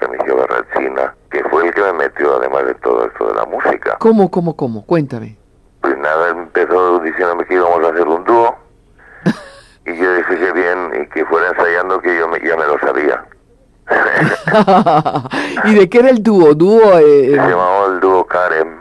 Remigio 0.01 0.37
Barrachina, 0.37 1.13
que 1.29 1.43
fue 1.51 1.67
el 1.67 1.73
que 1.75 1.81
me 1.83 1.93
metió, 1.93 2.35
además 2.37 2.65
de 2.65 2.73
todo 2.75 3.05
esto 3.05 3.27
de 3.27 3.35
la 3.35 3.45
música. 3.45 3.95
¿Cómo, 3.99 4.31
cómo, 4.31 4.55
cómo? 4.55 4.83
Cuéntame. 4.87 5.37
Pues 5.81 5.95
nada, 5.99 6.29
empezó 6.29 6.97
diciéndome 6.97 7.45
que 7.45 7.53
íbamos 7.53 7.83
a 7.85 7.89
hacer 7.89 8.07
un 8.07 8.23
dúo. 8.23 8.55
y 9.85 9.95
yo 9.97 10.15
dije 10.15 10.35
que 10.35 10.51
bien, 10.53 10.91
y 11.03 11.07
que 11.09 11.25
fuera 11.25 11.49
ensayando 11.49 11.99
que 12.01 12.17
yo 12.17 12.27
me- 12.27 12.39
ya 12.39 12.57
me 12.57 12.65
lo 12.65 12.79
sabía. 12.79 13.23
¿Y 15.65 15.75
de 15.75 15.87
qué 15.89 15.99
era 15.99 16.09
el 16.09 16.23
dúo? 16.23 16.55
¿Dúo? 16.55 16.97
eh, 16.97 17.27
Se 17.29 17.33
eh, 17.33 17.37
llamaba 17.37 17.85
el 17.85 17.99
dúo 17.99 18.25
Karem, 18.25 18.79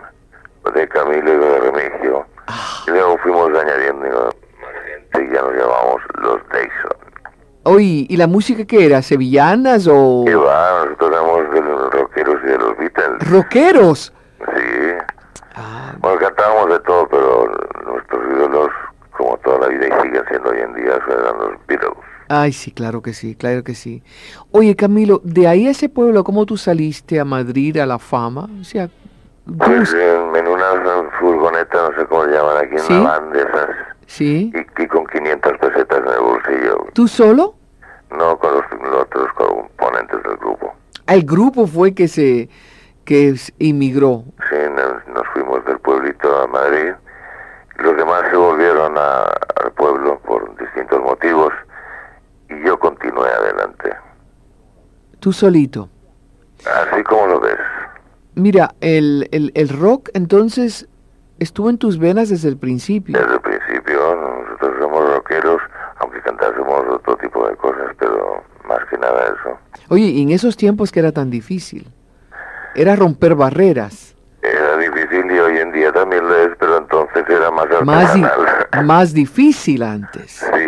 de 0.74 0.88
Camilo 0.88 1.34
y 1.34 1.36
de 1.36 1.60
Remigio. 1.60 2.26
Y 2.86 2.90
luego 2.90 3.18
fuimos 3.18 3.48
añadiendo 3.50 4.30
y 5.14 5.34
ya 5.34 5.42
nos 5.42 5.52
llamamos 5.54 6.00
los 6.22 6.48
Dayson. 6.50 6.96
Oye, 7.64 8.06
¿y 8.08 8.16
la 8.16 8.26
música 8.26 8.64
qué 8.64 8.86
era? 8.86 9.02
¿Sevillanas 9.02 9.88
o 9.90 10.24
Y 10.28 10.34
va, 10.34 10.84
nosotros 10.84 11.10
éramos 11.12 11.50
de 11.52 11.60
los 11.62 11.90
rockeros 11.92 12.36
y 12.44 12.46
de 12.46 12.58
los 12.58 12.76
Beatles. 12.78 13.28
rockeros? 13.30 14.12
Sí. 14.38 14.62
Ah, 15.56 15.94
Bueno, 15.98 16.18
cantábamos 16.20 16.68
de 16.70 16.78
todo, 16.80 17.08
pero 17.08 17.50
nuestros 17.90 18.22
ídolos, 18.36 18.70
como 19.16 19.36
toda 19.38 19.60
la 19.60 19.66
vida 19.68 19.86
y 19.88 20.02
siguen 20.02 20.22
siendo 20.28 20.50
hoy 20.50 20.58
en 20.60 20.74
día, 20.74 20.92
eran 21.08 21.38
los 21.38 21.66
Beatles. 21.66 21.92
Ay, 22.28 22.52
sí, 22.52 22.70
claro 22.72 23.02
que 23.02 23.12
sí, 23.14 23.34
claro 23.36 23.62
que 23.64 23.74
sí. 23.74 24.02
Oye, 24.52 24.74
Camilo, 24.76 25.20
de 25.24 25.46
ahí 25.48 25.66
a 25.66 25.70
ese 25.70 25.88
pueblo, 25.88 26.22
¿cómo 26.24 26.44
tú 26.44 26.56
saliste 26.56 27.18
a 27.20 27.24
Madrid 27.24 27.76
a 27.78 27.86
la 27.86 27.98
fama? 27.98 28.48
O 28.60 28.64
sea, 28.64 28.88
¿cómo 29.46 29.58
Pues 29.58 29.92
en, 29.94 30.36
en 30.36 30.45
una 30.86 31.10
furgoneta, 31.18 31.90
no 31.90 31.96
sé 31.98 32.06
cómo 32.06 32.24
le 32.24 32.32
llaman 32.36 32.56
aquí, 32.58 32.78
¿Sí? 32.78 32.92
una 32.92 33.10
van 33.18 33.30
de 33.32 33.40
esas, 33.42 33.68
¿sí? 34.06 34.52
y, 34.54 34.82
y 34.82 34.86
con 34.86 35.06
500 35.06 35.58
pesetas 35.58 35.98
en 35.98 36.08
el 36.12 36.20
bolsillo, 36.20 36.86
¿Tú 36.94 37.08
solo? 37.08 37.54
no 38.10 38.38
con 38.38 38.52
los, 38.54 38.64
los 38.82 39.02
otros 39.02 39.26
componentes 39.34 40.22
del 40.22 40.36
grupo. 40.36 40.74
El 41.06 41.24
grupo 41.24 41.66
fue 41.66 41.94
que 41.94 42.08
se 42.08 42.48
que 43.04 43.34
inmigró. 43.58 44.24
Sí, 44.50 44.56
nos, 44.74 45.06
nos 45.14 45.26
fuimos 45.32 45.64
del 45.64 45.78
pueblito 45.80 46.42
a 46.42 46.46
Madrid, 46.48 46.92
los 47.78 47.96
demás 47.96 48.22
se 48.30 48.36
volvieron 48.36 48.96
a- 48.98 49.24
al 49.62 49.72
pueblo 49.72 50.18
por 50.20 50.56
distintos 50.58 51.00
motivos, 51.00 51.52
y 52.48 52.64
yo 52.64 52.78
continué 52.78 53.28
adelante. 53.28 53.90
Tú 55.20 55.32
solito. 55.32 55.88
Así 56.64 57.02
como 57.04 57.26
lo 57.26 57.40
ves. 57.40 57.58
Mira, 58.36 58.74
el, 58.80 59.28
el, 59.32 59.50
el 59.54 59.68
rock 59.68 60.10
entonces 60.14 60.86
estuvo 61.38 61.70
en 61.70 61.78
tus 61.78 61.98
venas 61.98 62.28
desde 62.28 62.48
el 62.48 62.56
principio. 62.58 63.18
Desde 63.18 63.34
el 63.34 63.40
principio, 63.40 63.98
nosotros 64.14 64.74
somos 64.80 65.14
rockeros, 65.14 65.60
aunque 65.98 66.20
cantásemos 66.20 66.84
otro 66.90 67.16
tipo 67.16 67.48
de 67.48 67.56
cosas, 67.56 67.94
pero 67.98 68.42
más 68.68 68.80
que 68.90 68.98
nada 68.98 69.24
eso. 69.24 69.58
Oye, 69.88 70.04
y 70.04 70.22
en 70.22 70.30
esos 70.30 70.56
tiempos 70.56 70.92
que 70.92 71.00
era 71.00 71.12
tan 71.12 71.30
difícil, 71.30 71.88
era 72.74 72.94
romper 72.94 73.34
barreras, 73.34 74.14
Era 74.42 74.76
difícil 74.76 75.30
y 75.30 75.38
hoy 75.38 75.56
en 75.58 75.72
día 75.72 75.90
también 75.92 76.22
lo 76.28 76.34
es, 76.36 76.50
pero 76.60 76.76
entonces 76.78 77.24
era 77.28 77.50
más 77.50 77.66
más, 77.84 78.14
di- 78.14 78.22
más 78.84 79.12
difícil 79.14 79.82
antes. 79.82 80.44
Sí, 80.54 80.66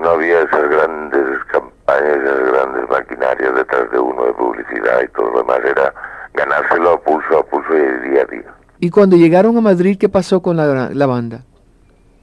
no 0.00 0.10
había 0.10 0.40
esas 0.42 0.70
grandes 0.70 1.44
campañas, 1.50 2.16
esas 2.24 2.52
grandes 2.52 2.88
maquinarias 2.88 3.54
detrás 3.56 3.90
de 3.90 3.98
uno 3.98 4.24
de 4.26 4.32
publicidad 4.34 5.02
y 5.02 5.08
todo 5.08 5.30
lo 5.30 5.38
demás. 5.38 5.58
Era 5.64 5.92
ganárselo 6.34 6.90
a 6.92 7.00
pulso 7.00 7.38
a 7.40 7.42
y 8.80 8.90
cuando 8.90 9.16
llegaron 9.16 9.56
a 9.56 9.60
Madrid, 9.60 9.96
¿qué 9.98 10.08
pasó 10.08 10.40
con 10.40 10.56
la, 10.56 10.90
la 10.92 11.06
banda? 11.06 11.42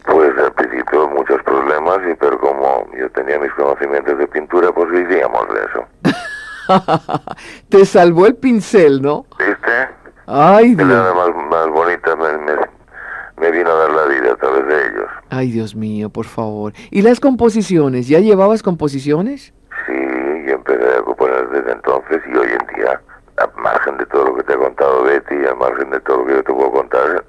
Pues 0.05 0.31
al 0.37 0.53
principio 0.53 1.09
muchos 1.09 1.41
problemas, 1.43 1.97
y 2.09 2.13
pero 2.15 2.39
como 2.39 2.85
yo 2.97 3.09
tenía 3.11 3.39
mis 3.39 3.51
conocimientos 3.53 4.17
de 4.17 4.27
pintura, 4.27 4.71
pues 4.71 4.89
vivíamos 4.91 5.45
de 5.53 5.59
eso. 5.65 5.85
Te 7.69 7.85
salvó 7.85 8.25
el 8.27 8.35
pincel, 8.35 9.01
¿no? 9.01 9.25
¿Viste? 9.37 9.89
Ay, 10.27 10.75
Dios. 10.75 10.87
más, 10.87 11.29
más 11.49 11.67
bonita 11.69 12.15
me, 12.15 12.37
me- 12.39 12.75
me 13.37 13.51
vino 13.51 13.69
a 13.69 13.75
dar 13.75 13.91
la 13.91 14.05
vida 14.05 14.31
a 14.31 14.35
través 14.37 14.65
de 14.65 14.75
ellos. 14.87 15.07
Ay, 15.29 15.51
Dios 15.51 15.75
mío, 15.75 16.09
por 16.09 16.25
favor. 16.25 16.71
¿Y 16.89 17.01
las 17.01 17.19
composiciones? 17.19 18.07
¿Ya 18.07 18.19
llevabas 18.19 18.63
composiciones? 18.63 19.53
Sí, 19.85 19.93
y 20.47 20.51
empecé 20.51 20.97
a 20.97 21.01
componer 21.03 21.49
desde 21.49 21.73
entonces 21.73 22.21
y 22.31 22.37
hoy 22.37 22.47
en 22.47 22.75
día, 22.77 23.01
a 23.37 23.47
margen 23.95 23.97
de 23.97 24.05
todo 24.07 24.25
lo 24.25 24.35
que 24.35 24.43
te 24.43 24.53
ha 24.53 24.57
contado 24.57 25.03
Betty, 25.03 25.35
y 25.35 25.45
a 25.47 25.55
margen 25.55 25.89
de 25.89 25.99
todo 26.01 26.17
lo 26.19 26.25
que 26.25 26.33
yo 26.33 26.43
te 26.43 26.53
puedo 26.53 26.71
contar, 26.71 27.25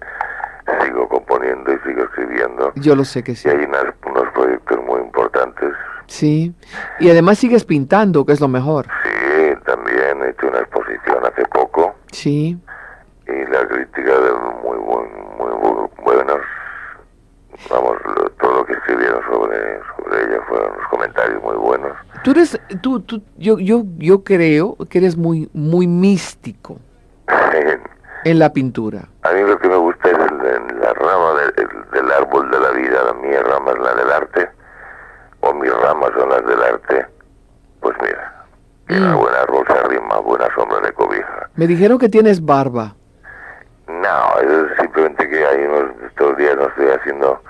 sigo 0.84 1.08
componiendo 1.08 1.72
y 1.72 1.78
sigo 1.86 2.02
escribiendo. 2.04 2.72
Yo 2.76 2.96
lo 2.96 3.04
sé 3.04 3.22
que 3.22 3.34
sí. 3.34 3.48
Y 3.48 3.52
hay 3.52 3.64
unas- 3.64 3.94
unos 4.06 4.28
proyectos 4.34 4.78
muy 4.84 5.00
importantes. 5.00 5.72
Sí. 6.06 6.54
Y 7.00 7.10
además 7.10 7.38
sigues 7.38 7.64
pintando, 7.64 8.24
que 8.24 8.32
es 8.32 8.40
lo 8.40 8.48
mejor. 8.48 8.86
Sí, 9.04 9.54
también 9.64 10.22
he 10.22 10.30
hecho 10.30 10.48
una 10.48 10.58
exposición 10.60 11.18
hace 11.24 11.44
poco 11.46 11.94
Sí. 12.12 12.56
y 13.26 13.50
la 13.50 13.66
crítica 13.66 14.12
de 14.20 14.32
muy, 14.62 14.78
buen, 14.78 15.08
muy 15.38 15.50
bu- 15.52 15.90
buenos, 16.04 16.38
vamos, 17.70 17.96
lo- 18.04 18.30
todo 18.40 18.58
lo 18.58 18.66
que 18.66 18.72
escribieron 18.74 19.20
sobre, 19.30 19.58
sobre 19.96 20.22
ella 20.24 20.40
fueron 20.48 20.72
unos 20.72 20.88
comentarios 20.90 21.42
muy 21.42 21.56
buenos. 21.56 21.92
Tú 22.22 22.30
eres, 22.32 22.60
tú, 22.82 23.00
tú, 23.00 23.22
yo, 23.36 23.58
yo, 23.58 23.82
yo 23.98 24.22
creo 24.24 24.76
que 24.88 24.98
eres 24.98 25.16
muy, 25.16 25.48
muy 25.52 25.86
místico 25.88 26.55
en 28.30 28.38
la 28.40 28.52
pintura. 28.52 29.02
A 29.22 29.30
mí 29.32 29.40
lo 29.42 29.56
que 29.58 29.68
me 29.68 29.76
gusta 29.76 30.08
es 30.10 30.14
el- 30.18 30.46
el- 30.46 30.80
la 30.80 30.92
rama 30.94 31.34
de- 31.40 31.62
el- 31.62 31.90
del 31.92 32.10
árbol 32.12 32.50
de 32.50 32.58
la 32.60 32.70
vida. 32.70 33.02
La 33.04 33.12
mía 33.14 33.40
rama 33.42 33.70
es 33.72 33.78
la 33.78 33.94
del 33.94 34.10
arte, 34.12 34.48
o 35.40 35.54
mis 35.54 35.72
ramas 35.72 36.10
son 36.18 36.28
las 36.30 36.44
del 36.44 36.60
arte. 36.62 37.06
Pues 37.80 37.96
mira, 38.02 38.34
que 38.88 38.94
Mm. 38.94 39.16
buen 39.16 39.34
árbol 39.34 39.64
se 39.68 39.78
arrima, 39.78 40.18
buena 40.18 40.48
sombra 40.56 40.80
de 40.80 40.92
cobija. 40.92 41.48
Me 41.54 41.66
dijeron 41.68 41.98
que 41.98 42.08
tienes 42.08 42.44
barba. 42.44 42.94
No, 43.86 44.40
es 44.40 44.76
simplemente 44.80 45.28
que 45.28 45.46
hay 45.46 45.64
unos, 45.64 45.92
estos 46.08 46.36
días 46.36 46.56
no 46.56 46.66
estoy 46.66 46.88
haciendo 46.88 47.40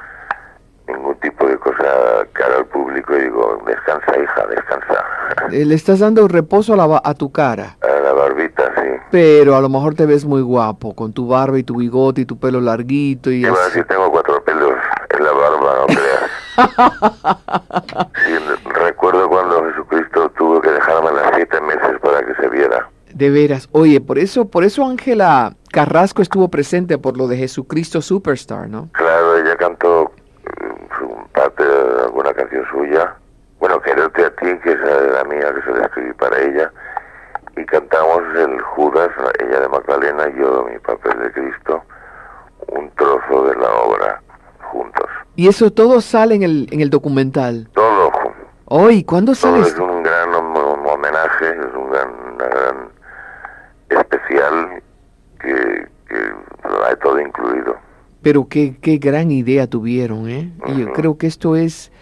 ningún 0.89 1.15
tipo 1.21 1.47
de 1.47 1.57
cosa 1.57 2.27
cara 2.35 2.57
al 2.59 2.67
público 2.67 3.17
y 3.17 3.23
digo, 3.23 3.63
descansa 3.67 4.19
hija, 4.19 4.47
descansa. 4.47 5.05
Eh, 5.51 5.65
Le 5.65 5.75
estás 5.75 6.01
dando 6.01 6.29
reposo 6.29 6.75
a, 6.75 6.77
la, 6.77 7.01
a 7.03 7.15
tu 7.15 7.33
cara. 7.33 7.77
A 7.81 8.01
la 8.01 8.13
barbita. 8.13 8.71
Pero 9.11 9.57
a 9.57 9.61
lo 9.61 9.69
mejor 9.69 9.95
te 9.95 10.05
ves 10.07 10.25
muy 10.25 10.43
guapo, 10.43 10.95
con 10.95 11.13
tu 11.13 11.29
barba 11.29 11.59
y 11.59 11.63
tu 11.63 11.77
bigote 11.77 12.23
y 12.23 12.25
tu 12.25 12.39
pelo 12.39 12.61
larguito 12.61 13.31
y 13.31 13.43
bueno, 13.43 13.57
así. 13.67 13.79
si 13.79 13.85
tengo 13.85 14.11
cuatro 14.11 14.43
pelos 14.45 14.73
en 15.11 15.25
la 15.25 15.33
barba, 15.33 15.75
no 15.81 15.87
creas. 15.87 16.31
Sí, 18.27 18.33
recuerdo 18.65 19.29
cuando 19.29 19.63
Jesucristo 19.67 20.31
tuvo 20.39 20.61
que 20.61 20.71
dejarme 20.71 21.13
las 21.13 21.35
siete 21.35 21.61
meses 21.61 22.01
para 22.03 22.25
que 22.25 22.35
se 22.35 22.49
viera. 22.49 22.89
De 23.13 23.31
veras. 23.31 23.69
Oye, 23.73 24.01
por 24.01 24.19
eso, 24.19 24.49
por 24.49 24.65
eso 24.65 24.85
Ángela 24.85 25.55
Carrasco 25.71 26.23
estuvo 26.23 26.49
presente 26.49 26.99
por 26.99 27.17
lo 27.17 27.29
de 27.29 27.37
Jesucristo 27.37 28.01
Superstar, 28.01 28.69
¿no? 28.69 28.89
Claro, 28.93 29.37
ella 29.37 29.57
cantó 29.57 30.11
su 30.99 31.09
parte 31.33 31.63
de 31.65 32.03
alguna 32.05 32.33
canción 32.35 32.65
suya. 32.71 33.15
Bueno, 33.59 33.81
Quererte 33.81 34.25
a 34.25 34.31
ti, 34.31 34.47
que 34.63 34.73
era 34.73 35.01
la 35.13 35.25
mía, 35.25 35.53
que 35.55 35.63
se 35.63 35.79
la 35.79 35.87
escribí 35.87 36.13
para 36.15 36.39
ella. 36.41 36.73
Y 37.57 37.65
cantamos 37.65 38.23
el 38.37 38.61
Judas, 38.61 39.11
ella 39.41 39.61
de 39.61 39.69
Magdalena, 39.69 40.29
yo 40.39 40.67
mi 40.71 40.79
papel 40.79 41.19
de 41.21 41.33
Cristo, 41.33 41.83
un 42.69 42.91
trozo 42.97 43.45
de 43.47 43.57
la 43.57 43.71
obra 43.73 44.21
juntos. 44.71 45.07
Y 45.37 45.49
eso 45.49 45.71
todo 45.71 46.01
sale 46.01 46.35
en 46.35 46.43
el, 46.43 46.69
en 46.71 46.81
el 46.81 46.91
documental. 46.91 47.69
Todo. 47.75 48.11
Hoy, 48.67 49.05
¿cuándo 49.05 49.33
Todo 49.33 49.53
sale 49.53 49.61
es 49.61 49.69
esto? 49.69 49.85
un 49.85 50.03
gran 50.03 50.31
hom- 50.31 50.91
homenaje, 50.93 51.51
es 51.51 51.75
un 51.75 51.91
gran, 51.91 52.09
una 52.35 52.47
gran 52.47 52.89
especial 53.91 54.83
que, 55.41 55.87
que 56.09 56.69
lo 56.69 56.85
hay 56.87 56.97
todo 57.03 57.21
incluido. 57.21 57.77
Pero 58.23 58.49
qué, 58.49 58.77
qué 58.81 58.97
gran 58.97 59.31
idea 59.31 59.67
tuvieron, 59.69 60.29
¿eh? 60.29 60.53
Y 60.67 60.79
yo 60.81 60.85
Ujú. 60.87 60.93
creo 60.95 61.19
que 61.19 61.27
esto 61.29 61.55
es 61.55 61.93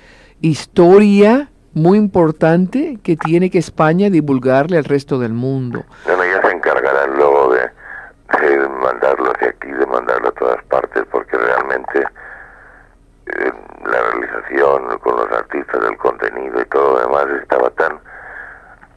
historia 0.40 1.50
muy 1.74 1.98
importante 1.98 2.98
que 3.02 3.16
tiene 3.16 3.50
que 3.50 3.58
España 3.58 4.08
divulgarle 4.08 4.78
al 4.78 4.84
resto 4.84 5.18
del 5.18 5.32
mundo. 5.34 5.84
Bueno, 6.06 6.22
ya 6.24 6.40
se 6.48 6.54
encargarán 6.56 7.16
luego 7.16 7.52
de, 7.52 7.60
de 8.48 8.68
mandarlo 8.68 9.32
hacia 9.34 9.48
aquí, 9.48 9.68
de 9.70 9.86
mandarlo 9.86 10.28
a 10.28 10.32
todas 10.32 10.64
partes, 10.64 11.02
porque 11.10 11.36
realmente 11.36 12.04
con 15.00 15.16
los 15.16 15.30
artistas 15.32 15.82
del 15.82 15.96
contenido 15.98 16.60
y 16.60 16.64
todo 16.66 16.94
lo 16.94 17.00
demás 17.00 17.26
estaba 17.42 17.70
tan 17.70 17.98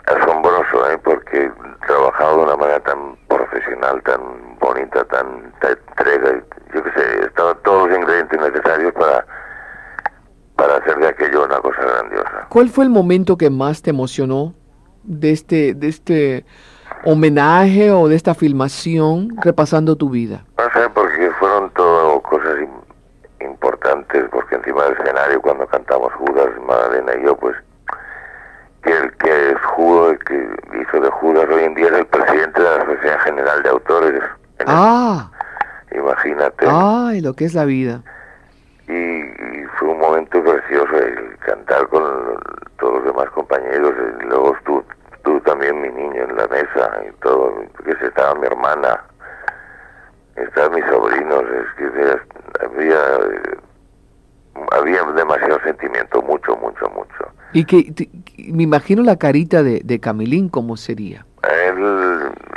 asombroso, 0.06 0.90
¿eh? 0.92 0.98
porque 1.04 1.52
trabajaba 1.86 2.32
de 2.32 2.44
una 2.44 2.56
manera 2.56 2.80
tan 2.82 3.16
profesional, 3.28 4.02
tan 4.04 4.22
bonita, 4.60 5.04
tan, 5.06 5.52
tan 5.60 5.78
entrega, 5.90 6.44
yo 6.74 6.84
qué 6.84 6.92
sé, 6.92 7.26
estaban 7.26 7.58
todos 7.64 7.90
los 7.90 7.98
ingredientes 7.98 8.40
necesarios 8.40 8.94
para, 8.94 9.26
para 10.56 10.78
hacer 10.78 10.98
de 10.98 11.08
aquello 11.08 11.46
una 11.46 11.60
cosa 11.60 11.82
grandiosa. 11.82 12.48
¿Cuál 12.50 12.70
fue 12.70 12.86
el 12.86 12.90
momento 12.90 13.38
que 13.38 13.50
más 13.50 13.82
te 13.82 13.90
emocionó 13.90 14.54
de 15.04 15.32
este, 15.32 15.74
de 15.74 15.88
este 15.88 16.46
homenaje 17.04 17.92
o 17.92 18.08
de 18.08 18.16
esta 18.16 18.34
filmación 18.36 19.36
repasando 19.42 19.96
tu 19.96 20.10
vida? 20.10 20.46
No 20.58 20.64
sé, 20.74 20.90
porque 20.90 21.32
fueron 21.40 21.70
todo 21.72 22.22
cosas 22.22 22.58
encima 24.68 24.84
del 24.86 24.94
escenario 24.98 25.42
cuando 25.42 25.66
cantamos 25.68 26.12
Judas, 26.14 26.50
Magdalena 26.68 27.16
y 27.16 27.24
yo, 27.24 27.36
pues 27.38 27.56
que 28.84 28.92
el 28.92 29.12
que 29.18 29.52
es 29.52 29.62
Judas, 29.62 30.12
el 30.12 30.20
que 30.26 30.80
hizo 30.82 31.00
de 31.00 31.10
Judas 31.10 31.48
hoy 31.50 31.64
en 31.64 31.74
día 31.74 31.88
es 31.88 31.94
el 31.94 32.06
presidente 32.08 32.62
de 32.62 32.78
la 32.78 32.86
Sociedad 32.86 33.20
General 33.22 33.64
de 33.64 33.70
Autores. 33.70 34.24
Ah, 34.66 35.30
el- 35.92 36.00
imagínate. 36.00 36.66
ay, 36.70 37.22
lo 37.22 37.34
que 37.34 37.46
es 37.46 37.54
la 37.54 37.66
vida. 37.66 38.02
Y, 38.88 38.94
y 38.94 39.66
fue 39.78 39.90
un 39.90 40.00
momento 40.00 40.42
precioso 40.44 40.96
el 40.98 41.38
cantar 41.40 41.88
con 41.88 42.04
todos 42.80 42.96
los 42.96 43.06
demás 43.06 43.30
compañeros. 43.32 43.94
Y 44.20 44.24
luego 44.26 44.56
tú, 44.66 44.84
tú 45.24 45.40
también, 45.42 45.82
mi 45.82 45.90
niño, 45.90 46.24
en 46.24 46.36
la 46.38 46.48
mesa 46.48 46.92
y 47.08 47.12
todo. 47.22 47.54
Porque 47.76 47.96
se 47.98 48.08
estaba 48.08 48.36
mi 48.36 48.48
hermana, 48.48 49.02
estaban 50.38 50.74
mis 50.76 50.86
sobrinos. 50.86 51.44
Es 51.44 51.74
que 51.78 52.66
había, 52.66 53.00
había 54.72 55.04
demasiado 55.04 55.60
sentimiento, 55.64 56.22
mucho, 56.22 56.56
mucho, 56.58 56.90
mucho. 56.90 57.32
Y 57.54 57.66
que 57.66 57.92
te- 57.92 58.10
me 58.52 58.64
imagino 58.64 59.04
la 59.04 59.16
carita 59.18 59.64
de, 59.64 59.82
de 59.84 60.00
Camilín, 60.00 60.50
¿cómo 60.50 60.76
sería? 60.78 61.26
A 61.44 61.48
él, 61.48 61.80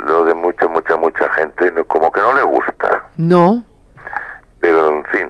lo 0.05 0.25
de 0.25 0.33
mucha, 0.33 0.67
mucha, 0.67 0.95
mucha 0.97 1.29
gente, 1.33 1.71
no- 1.71 1.85
como 1.85 2.11
que 2.11 2.19
no 2.19 2.33
le 2.33 2.43
gusta. 2.43 3.03
No, 3.17 3.63
Pero 4.59 4.89
en 4.89 5.05
fin, 5.05 5.27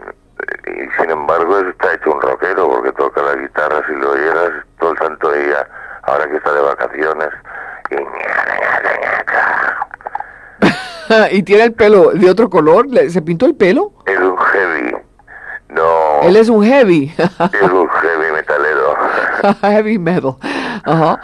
y 0.68 1.02
sin 1.02 1.10
embargo 1.12 1.60
está 1.60 1.94
hecho 1.94 2.12
un 2.14 2.22
rockero 2.22 2.68
porque 2.70 2.92
toca 2.94 3.22
la 3.22 3.36
guitarra, 3.36 3.82
si 3.88 3.94
lo 3.96 4.12
oyeras 4.12 4.52
todo 4.80 4.92
el 4.94 4.98
santo 4.98 5.32
día, 5.32 5.68
ahora 6.04 6.28
que 6.30 6.38
está 6.38 6.52
de 6.54 6.62
vacaciones, 6.62 7.30
y 7.92 7.96
y 11.38 11.44
tiene 11.44 11.64
el 11.66 11.74
pelo 11.74 12.12
de 12.12 12.30
otro 12.30 12.50
color, 12.50 12.88
¿Le- 12.88 13.10
¿se 13.10 13.22
pintó 13.22 13.46
el 13.46 13.56
pelo? 13.56 13.92
es 14.06 14.18
un 14.20 14.38
heavy, 14.38 14.96
Él 16.22 16.36
es 16.36 16.50
un 16.50 16.64
heavy, 16.64 17.14
es 17.18 17.72
un 17.72 17.88
heavy 17.90 18.32
metalero. 18.34 18.96
heavy 19.62 19.98
metal. 20.00 20.36
Ajá. 20.84 21.20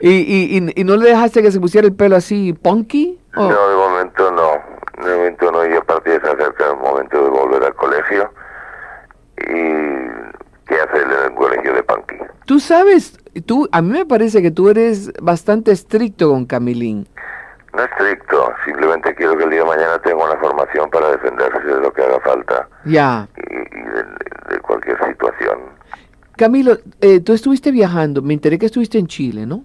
¿Y, 0.00 0.10
y, 0.10 0.58
y, 0.58 0.80
y 0.80 0.84
no 0.84 0.96
le 0.96 1.08
dejaste 1.10 1.42
que 1.42 1.50
se 1.52 1.60
pusiera 1.60 1.86
el 1.86 1.94
pelo 1.94 2.16
así 2.16 2.52
punky? 2.52 3.18
¿O- 3.36 3.48
No, 3.48 3.68
de 3.68 3.76
momento 3.76 4.30
no, 4.32 5.04
de 5.06 5.16
momento 5.16 5.50
no, 5.52 5.66
y 5.66 5.74
aparte 5.74 6.20
se 6.20 6.26
acerca 6.26 6.70
el 6.70 6.76
momento 6.76 7.22
de 7.24 7.30
volver 7.30 7.64
al 7.64 7.74
colegio, 7.74 8.30
y 9.38 9.46
¿qué 10.66 10.74
hace 10.74 10.96
él 11.02 11.10
en 11.18 11.32
el 11.32 11.34
colegio 11.34 11.72
de 11.74 11.82
Punky? 11.82 12.16
Tú 12.46 12.60
sabes, 12.60 13.18
tú, 13.46 13.68
a 13.72 13.80
mí 13.82 13.90
me 13.90 14.06
parece 14.06 14.42
que 14.42 14.50
tú 14.50 14.68
eres 14.68 15.12
bastante 15.20 15.72
estricto 15.72 16.28
con 16.30 16.44
Camilín. 16.46 17.08
No 17.74 17.82
estricto, 17.82 18.52
simplemente 18.64 19.14
quiero 19.14 19.36
que 19.36 19.44
el 19.44 19.50
día 19.50 19.60
de 19.60 19.66
mañana 19.66 19.98
tenga 20.00 20.24
una 20.24 20.36
formación 20.40 20.88
para 20.90 21.10
defenderse 21.10 21.60
de 21.60 21.80
lo 21.80 21.92
que 21.92 22.02
haga 22.02 22.20
falta. 22.20 22.68
Ya. 22.84 23.26
y, 23.36 23.54
y 23.54 23.82
de, 23.82 24.04
de 24.54 24.60
cualquier 24.60 24.96
situación. 25.06 25.58
Camilo, 26.36 26.76
eh, 27.00 27.20
tú 27.20 27.32
estuviste 27.32 27.70
viajando, 27.70 28.22
me 28.22 28.34
enteré 28.34 28.58
que 28.58 28.66
estuviste 28.66 28.98
en 28.98 29.06
Chile, 29.06 29.46
¿no? 29.46 29.64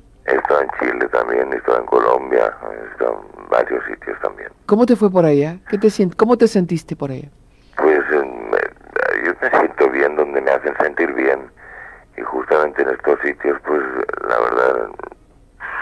también, 1.11 1.51
he 1.51 1.57
estado 1.57 1.79
en 1.79 1.85
Colombia, 1.85 2.53
he 2.71 2.91
estado 2.91 3.25
en 3.37 3.49
varios 3.49 3.83
sitios 3.85 4.17
también. 4.21 4.49
¿Cómo 4.65 4.85
te 4.85 4.95
fue 4.95 5.09
por 5.11 5.25
allá? 5.25 5.57
¿Qué 5.69 5.77
te 5.77 5.89
¿Cómo 6.15 6.37
te 6.37 6.47
sentiste 6.47 6.95
por 6.95 7.11
allá? 7.11 7.29
Pues 7.77 7.99
en- 8.11 8.49
me- 8.49 9.25
yo 9.25 9.33
me 9.41 9.49
siento 9.59 9.89
bien 9.89 10.15
donde 10.15 10.39
me 10.41 10.51
hacen 10.51 10.73
sentir 10.81 11.11
bien 11.13 11.39
y 12.17 12.21
justamente 12.21 12.81
en 12.83 12.89
estos 12.89 13.19
sitios 13.21 13.59
pues 13.65 13.81
la 14.27 14.39
verdad 14.39 14.89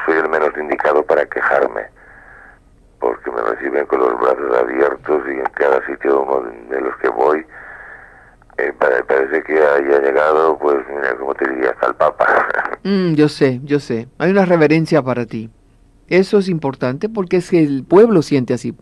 soy 0.06 0.16
el 0.18 0.30
menos 0.30 0.52
indicado 0.58 1.04
para 1.04 1.26
quejarme 1.26 1.88
porque 3.00 3.32
me 3.32 3.42
reciben 3.42 3.86
con 3.86 4.00
los 4.00 4.20
brazos 4.20 4.58
abiertos 4.58 5.22
y 5.28 5.32
en 5.32 5.44
cada 5.54 5.86
sitio 5.86 6.26
de- 6.70 6.82
los 6.82 6.96
que 6.98 7.10
voy 7.10 7.46
eh, 8.58 8.74
pare- 8.80 9.04
parece 9.04 9.44
que 9.44 9.54
haya 9.54 10.00
llegado 10.02 10.58
pues 10.58 10.78
mira 10.90 11.16
como 11.18 11.34
te 11.36 11.50
diría 11.50 11.72
hasta 11.72 11.88
el 11.88 11.96
Papa 11.96 12.26
Mm, 12.84 13.16
yo 13.16 13.28
sé, 13.28 13.60
yo 13.66 13.80
sé. 13.82 14.08
Hay 14.18 14.32
una 14.32 14.46
reverencia 14.46 15.02
para 15.02 15.26
ti. 15.26 15.50
Eso 16.08 16.38
es 16.38 16.48
importante 16.48 17.10
porque 17.10 17.36
es 17.38 17.50
que 17.50 17.62
el 17.62 17.84
pueblo 17.84 18.22
siente 18.22 18.54
así. 18.54 18.74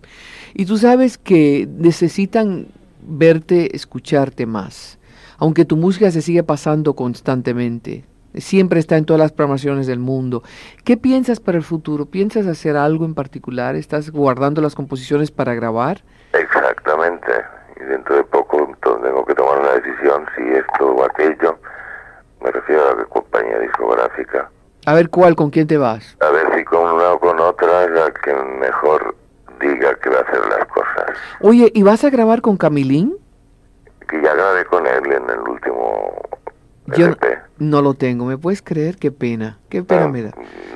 Y 0.54 0.66
tú 0.68 0.78
sabes 0.78 1.18
que 1.18 1.68
necesitan 1.78 2.68
verte, 3.02 3.76
escucharte 3.76 4.46
más. 4.46 5.00
Aunque 5.38 5.66
tu 5.66 5.76
música 5.76 6.12
se 6.12 6.22
sigue 6.22 6.44
pasando 6.44 6.94
constantemente. 6.94 8.04
Siempre 8.38 8.80
está 8.80 8.98
en 8.98 9.06
todas 9.06 9.20
las 9.20 9.32
programaciones 9.32 9.88
del 9.88 10.00
mundo. 10.00 10.44
¿Qué 10.84 10.98
piensas 10.98 11.40
para 11.40 11.58
el 11.58 11.64
futuro? 11.64 12.06
¿Piensas 12.06 12.48
hacer 12.48 12.78
algo 12.78 13.06
en 13.06 13.16
particular? 13.16 13.76
¿Estás 13.76 14.12
guardando 14.12 14.62
las 14.62 14.76
composiciones 14.76 15.32
para 15.32 15.54
grabar? 15.54 16.02
exactamente 16.34 17.32
y 17.80 17.84
dentro 17.86 18.16
de 18.16 18.24
poco 18.26 18.76
tengo 18.82 19.26
que 19.26 19.36
tomar 19.36 19.60
una 19.60 19.72
decisión 19.74 20.26
si 20.36 20.44
esto 20.44 20.92
o 20.92 21.06
aquello 21.06 21.58
me 22.42 22.52
refiero 22.52 22.90
a 22.90 22.96
la 22.96 23.06
compañía 23.06 23.60
discográfica 23.60 24.50
A 24.86 24.94
ver 24.94 25.10
cuál, 25.10 25.36
con 25.36 25.50
quién 25.50 25.68
te 25.68 25.78
vas. 25.78 26.16
A 26.20 26.30
ver 26.30 26.46
si 26.56 26.64
con 26.66 26.94
una 26.94 27.14
o 27.14 27.20
con 27.20 27.40
otra 27.40 27.88
la 27.90 28.12
que 28.12 28.34
mejor 28.34 29.16
diga 29.60 29.96
que 29.96 30.10
va 30.10 30.18
a 30.18 30.22
hacer 30.22 30.46
las 30.48 30.66
cosas. 30.68 31.18
Oye, 31.42 31.72
¿y 31.74 31.84
vas 31.84 32.04
a 32.04 32.10
grabar 32.10 32.42
con 32.42 32.58
Camilín? 32.58 33.18
Que 34.08 34.22
ya 34.22 34.34
grabé 34.34 34.66
con 34.66 34.86
él 34.86 35.06
en 35.12 35.30
el 35.30 35.40
último 35.40 36.22
Yo 36.98 37.08
no 37.58 37.82
lo 37.82 37.94
tengo, 37.96 38.26
¿me 38.26 38.38
puedes 38.38 38.62
creer? 38.62 38.98
Qué 38.98 39.12
pena, 39.12 39.58
qué 39.70 39.82
pena 39.84 40.08
me 40.08 40.22
da. 40.24 40.32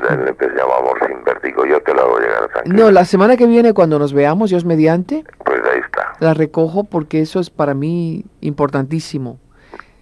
El 0.09 0.21
LP 0.21 0.45
se 0.49 0.55
llama 0.55 0.77
Amor 0.79 0.97
sin 1.07 1.23
Vértigo. 1.23 1.65
Yo 1.65 1.81
te 1.81 1.93
lo 1.93 2.01
hago 2.01 2.19
llegar 2.19 2.47
tranquilo. 2.49 2.77
No, 2.85 2.91
la 2.91 3.05
semana 3.05 3.37
que 3.37 3.45
viene 3.45 3.73
cuando 3.73 3.99
nos 3.99 4.13
veamos, 4.13 4.49
Dios 4.49 4.65
mediante, 4.65 5.23
Pues 5.45 5.61
ahí 5.71 5.79
está. 5.79 6.13
la 6.19 6.33
recojo 6.33 6.85
porque 6.85 7.21
eso 7.21 7.39
es 7.39 7.49
para 7.49 7.73
mí 7.73 8.25
importantísimo. 8.41 9.39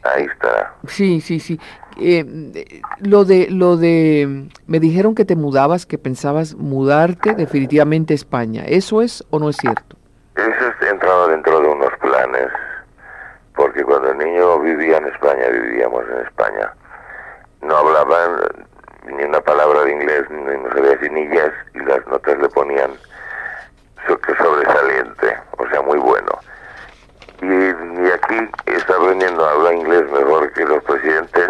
Ahí 0.04 0.24
estará. 0.24 0.76
Sí, 0.88 1.20
sí, 1.20 1.39
sí. 1.41 1.60
Eh, 2.00 2.24
eh, 2.56 2.82
lo 3.02 3.26
de, 3.26 3.48
lo 3.50 3.76
de, 3.76 4.48
me 4.67 4.80
dijeron 4.80 5.15
que 5.15 5.26
te 5.26 5.36
mudabas, 5.36 5.86
que 5.86 5.98
pensabas 5.98 6.56
mudarte 6.56 7.34
definitivamente 7.34 8.13
a 8.13 8.15
España. 8.15 8.63
¿Eso 8.65 9.02
es 9.02 9.26
o 9.32 9.39
no 9.39 9.50
es 9.50 9.58
cierto? 9.58 9.98
Eso 10.36 10.48
es 10.48 10.89
entrado 10.89 11.28
dentro 11.28 11.60
de 11.60 11.67
unos 11.67 11.89
planes. 12.00 12.48
Porque 13.58 13.84
cuando 13.84 14.12
el 14.12 14.17
niño 14.20 14.60
vivía 14.60 14.98
en 14.98 15.08
España, 15.08 15.48
vivíamos 15.50 16.04
en 16.10 16.26
España, 16.26 16.72
no 17.62 17.76
hablaban 17.76 18.41
ni 19.08 19.24
una 19.24 19.41
palabra 19.41 19.84
de 19.84 19.91
inglés, 19.93 20.24
ni 20.30 20.58
no 20.58 20.70
sabía 20.70 20.91
decir 20.91 21.12
ni 21.12 21.28
yes, 21.28 21.52
y 21.74 21.80
las 21.80 22.06
notas 22.08 22.38
le 22.38 22.48
ponían 22.50 22.91
so- 24.08 24.17
que 24.20 24.36
sobresaliente, 24.36 25.36
o 25.58 25.67
sea, 25.70 25.82
muy 25.82 25.98
bueno. 25.98 26.32
Y, 27.41 27.46
y 27.46 28.12
aquí 28.12 28.50
está 28.67 28.96
aprendiendo 28.96 29.43
a 29.46 29.52
hablar 29.54 29.74
inglés 29.74 30.04
mejor 30.12 30.52
que 30.54 30.63
los 30.65 30.84
presidentes, 30.84 31.50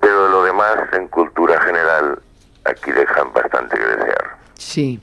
pero 0.00 0.28
lo 0.28 0.44
demás, 0.44 0.76
en 0.92 1.08
cultura 1.08 1.60
general, 1.62 2.20
aquí 2.64 2.90
dejan 2.92 3.32
bastante 3.32 3.76
que 3.78 3.84
desear. 3.84 4.36
Sí. 4.54 5.00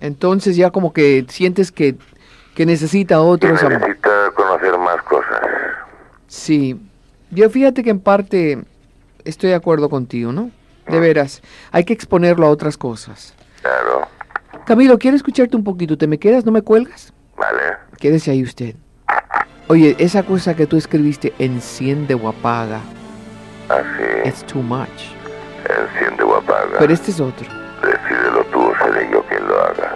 Entonces 0.00 0.56
ya 0.56 0.70
como 0.70 0.92
que 0.92 1.24
sientes 1.28 1.70
que, 1.70 1.94
que 2.56 2.66
necesita 2.66 3.20
otros 3.20 3.62
necesita 3.62 4.01
cosas. 5.04 5.40
Sí. 6.26 6.80
Yo 7.30 7.48
fíjate 7.50 7.82
que 7.82 7.90
en 7.90 8.00
parte 8.00 8.58
estoy 9.24 9.50
de 9.50 9.56
acuerdo 9.56 9.88
contigo, 9.88 10.32
¿no? 10.32 10.50
De 10.86 10.98
veras, 10.98 11.42
hay 11.70 11.84
que 11.84 11.92
exponerlo 11.92 12.46
a 12.46 12.50
otras 12.50 12.76
cosas. 12.76 13.34
Claro, 13.60 14.08
Camilo, 14.66 14.98
quiero 14.98 15.16
escucharte 15.16 15.56
un 15.56 15.64
poquito. 15.64 15.96
¿Te 15.96 16.06
me 16.06 16.18
quedas? 16.18 16.44
¿No 16.44 16.52
me 16.52 16.62
cuelgas? 16.62 17.12
vale. 17.36 17.60
Quédese 17.98 18.30
ahí 18.32 18.42
usted. 18.42 18.74
Oye, 19.68 19.94
esa 19.98 20.22
cosa 20.24 20.54
que 20.54 20.66
tú 20.66 20.76
escribiste, 20.76 21.32
enciende 21.38 22.14
o 22.14 22.28
apaga, 22.28 22.80
Así, 23.68 24.28
it's 24.28 24.44
too 24.44 24.60
much. 24.60 24.88
enciende 25.64 26.22
o 26.24 26.36
apaga. 26.36 26.78
Pero 26.78 26.92
este 26.92 27.12
es 27.12 27.20
otro. 27.20 27.48
Decídelo 27.80 28.44
tú 28.52 28.72
seré 28.84 29.08
yo 29.10 29.22
quien 29.24 29.46
lo 29.46 29.64
haga. 29.64 29.94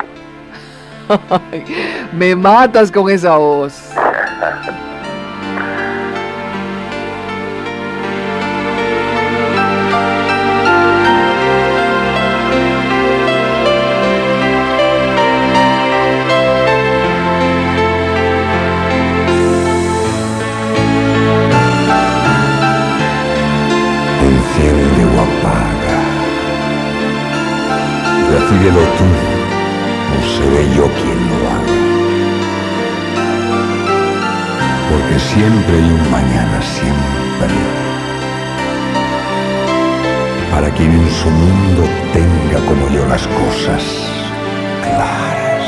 me 2.12 2.34
matas 2.36 2.90
con 2.92 3.10
esa 3.10 3.36
voz. 3.36 3.90
un 35.56 36.10
mañana, 36.10 36.60
siempre. 36.62 37.54
Para 40.50 40.70
quien 40.70 40.92
en 40.92 41.10
su 41.10 41.30
mundo 41.30 41.82
tenga 42.12 42.58
como 42.66 42.88
yo 42.88 43.06
las 43.06 43.26
cosas 43.26 43.82
claras. 44.82 45.66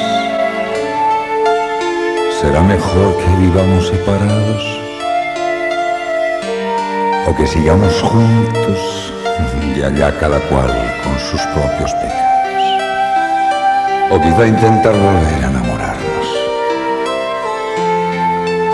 ¿Será 2.40 2.62
mejor 2.62 3.16
que 3.16 3.46
vivamos 3.46 3.88
separados? 3.88 4.78
o 7.28 7.34
que 7.34 7.46
sigamos 7.46 8.00
juntos 8.00 9.12
y 9.76 9.82
allá 9.82 10.16
cada 10.18 10.40
cual 10.48 10.72
con 11.04 11.18
sus 11.18 11.40
propios 11.48 11.92
pecados. 11.94 12.64
O 14.10 14.20
quizá 14.22 14.46
intentar 14.46 14.94
volver 14.94 15.44
a 15.44 15.57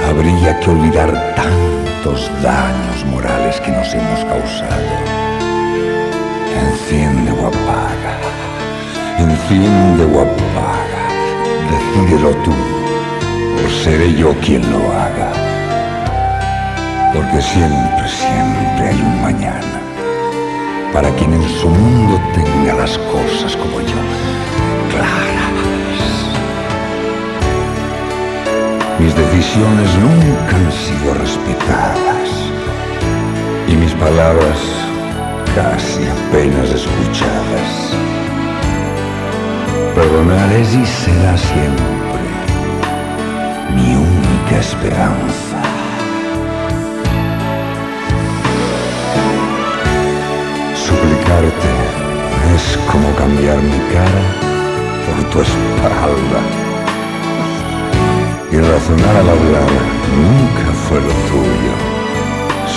Habría 0.09 0.59
que 0.61 0.71
olvidar 0.71 1.11
tantos 1.35 2.31
daños 2.43 3.05
morales 3.07 3.61
que 3.61 3.71
nos 3.71 3.93
hemos 3.95 4.25
causado. 4.25 4.95
Enciende 6.55 7.33
o 7.33 7.47
apaga, 7.47 8.14
enciende 9.19 10.05
o 10.05 10.21
apaga, 10.21 11.05
decídelo 11.71 12.31
tú, 12.45 12.53
o 12.53 13.85
seré 13.85 14.14
yo 14.14 14.33
quien 14.40 14.62
lo 14.71 14.93
haga 14.93 15.45
porque 17.14 17.40
siempre, 17.40 18.09
siempre 18.09 18.88
hay 18.88 19.01
un 19.01 19.23
mañana 19.23 19.81
para 20.93 21.11
quien 21.11 21.33
en 21.33 21.49
su 21.61 21.69
mundo 21.69 22.21
tenga 22.35 22.75
las 22.75 22.99
cosas 22.99 23.57
como 23.57 23.81
yo. 23.81 25.23
Mis 29.05 29.14
decisiones 29.14 29.90
nunca 29.99 30.57
han 30.57 30.73
sido 30.73 31.12
respetadas 31.12 32.31
y 33.69 33.77
mis 33.77 33.93
palabras 33.93 34.59
casi 35.55 36.07
apenas 36.07 36.71
escuchadas. 36.71 37.71
Perdonar 39.95 40.51
es 40.55 40.75
y 40.75 40.87
será 40.87 41.37
siempre 41.37 41.85
mi 43.75 43.95
única 43.95 44.59
esperanza. 44.59 45.59
Suplicarte 50.75 51.73
es 52.55 52.79
como 52.90 53.14
cambiar 53.17 53.59
mi 53.59 53.79
cara 53.93 54.23
por 55.05 55.31
tu 55.31 55.40
espalda. 55.43 56.73
Y 58.55 58.57
razonar 58.57 59.17
al 59.17 59.29
hablar 59.31 59.71
nunca 60.14 60.73
fue 60.87 61.01
lo 61.01 61.12
tuyo. 61.33 61.75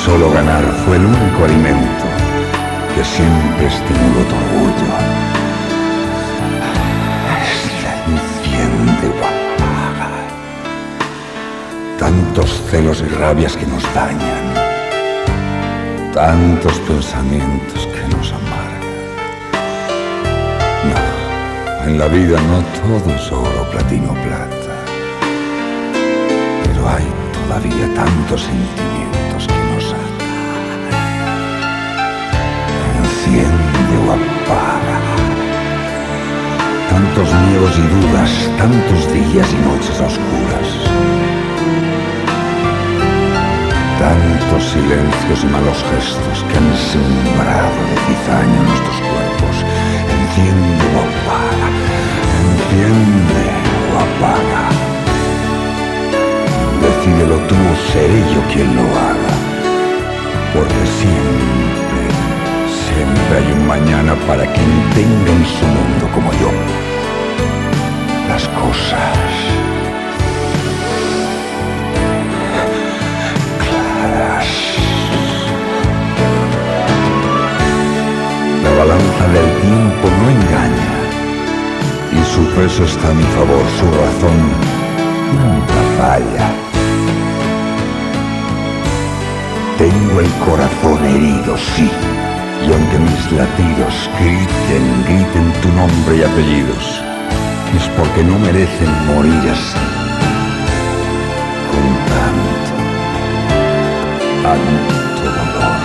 Solo 0.04 0.32
ganar 0.32 0.64
fue 0.84 0.96
el 0.96 1.06
único 1.06 1.46
alimento 1.46 2.06
que 2.96 3.04
siempre 3.04 3.68
estimuló 3.68 4.22
tu 4.30 4.36
orgullo. 4.42 4.92
Esta 7.44 7.92
enciende 8.16 9.08
o 9.08 9.18
apaga. 9.32 10.10
Tantos 12.00 12.50
celos 12.72 13.04
y 13.06 13.10
rabias 13.14 13.56
que 13.56 13.68
nos 13.68 13.84
dañan 13.94 14.48
tantos 16.18 16.74
pensamientos 16.88 17.88
que 17.94 18.16
nos 18.16 18.32
amargan. 18.32 18.58
en 21.86 22.00
la 22.00 22.08
vida 22.08 22.42
no 22.42 22.58
todo 22.82 23.16
es 23.16 23.32
oro, 23.32 23.70
platino, 23.72 24.14
plata. 24.14 24.67
Hay 26.88 27.04
todavía 27.34 27.94
tantos 27.94 28.42
sentimientos 28.42 29.48
que 29.48 29.60
nos 29.74 29.86
atan. 29.92 30.28
Enciende 33.04 33.94
o 34.08 34.14
apaga. 34.14 34.98
Tantos 36.90 37.28
miedos 37.44 37.78
y 37.78 37.86
dudas, 37.96 38.32
tantos 38.58 39.14
días 39.14 39.48
y 39.52 39.58
noches 39.68 40.00
oscuras. 40.00 40.68
Tantos 44.00 44.64
silencios 44.72 45.44
y 45.44 45.48
malos 45.48 45.84
gestos 45.92 46.46
que 46.48 46.58
han 46.58 46.72
sembrado 46.94 47.80
de 47.90 47.98
cizaña 48.06 48.60
nuestros 48.64 48.98
cuerpos. 49.12 49.56
Enciende 50.18 50.86
o 50.96 51.00
apaga, 51.04 51.70
enciende 52.40 53.44
o 53.92 53.98
apaga. 54.00 54.77
Decídelo 57.18 57.40
tú, 57.48 57.56
seré 57.92 58.20
yo 58.32 58.42
quien 58.54 58.76
lo 58.76 58.84
haga. 58.84 59.34
Porque 60.54 60.84
siempre, 61.00 62.04
siempre 62.86 63.38
hay 63.38 63.52
un 63.54 63.66
mañana 63.66 64.14
para 64.28 64.46
quien 64.46 64.72
tenga 64.94 65.32
en 65.32 65.46
su 65.46 65.66
mundo 65.66 66.08
como 66.14 66.32
yo. 66.34 66.52
Las 68.30 68.48
cosas 68.50 69.18
claras. 73.66 74.48
La 78.64 78.70
balanza 78.78 79.28
del 79.34 79.62
tiempo 79.62 80.08
no 80.20 80.30
engaña 80.38 80.94
y 82.14 82.24
su 82.32 82.46
peso 82.56 82.84
está 82.84 83.10
a 83.10 83.14
mi 83.14 83.24
favor, 83.24 83.66
su 83.80 83.86
razón 83.86 84.38
nunca 85.34 85.80
falla. 85.98 86.67
Tengo 89.78 90.22
el 90.22 90.32
corazón 90.44 91.06
herido, 91.06 91.56
sí, 91.56 91.88
y 92.68 92.74
aunque 92.74 92.98
mis 92.98 93.32
latidos 93.32 94.10
griten, 94.20 95.04
griten 95.06 95.54
tu 95.62 95.68
nombre 95.70 96.18
y 96.18 96.24
apellidos, 96.24 97.04
es 97.76 97.88
porque 97.90 98.24
no 98.24 98.40
merecen 98.40 98.90
morir 99.06 99.52
así, 99.52 99.78
con 101.70 101.88
tanto, 102.10 102.74
tanto 104.42 105.26
dolor. 105.38 105.82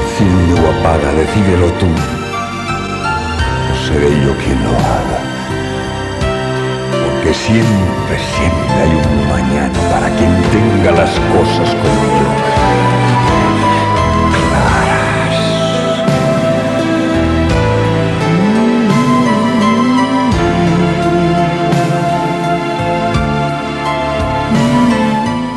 Enciende 0.00 0.54
o 0.58 0.70
apaga, 0.70 1.12
decídelo 1.12 1.66
tú, 1.72 1.88
o 3.68 3.86
seré 3.86 4.08
yo 4.24 4.34
quien 4.38 4.64
lo 4.64 4.70
haga. 4.70 5.39
Siempre, 7.32 8.18
siempre 8.36 8.74
hay 8.74 8.90
un 8.90 9.28
mañana 9.28 9.78
para 9.88 10.08
quien 10.16 10.32
tenga 10.50 10.90
las 10.90 11.10
cosas 11.10 11.74
como 11.76 12.02
yo. 12.18 12.28
Claras. 14.48 15.38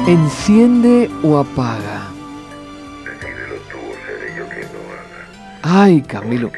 Enciende 0.07 1.09
o 1.23 1.39
apaga. 1.39 2.01
Decídelo 3.03 3.57
tú 3.71 3.77
o 3.77 3.93
seré 4.05 4.29
yo 4.38 4.45
quien 4.47 4.67
lo 4.73 4.79
haga. 4.93 5.81
Ay, 5.83 6.01
Camilo. 6.03 6.51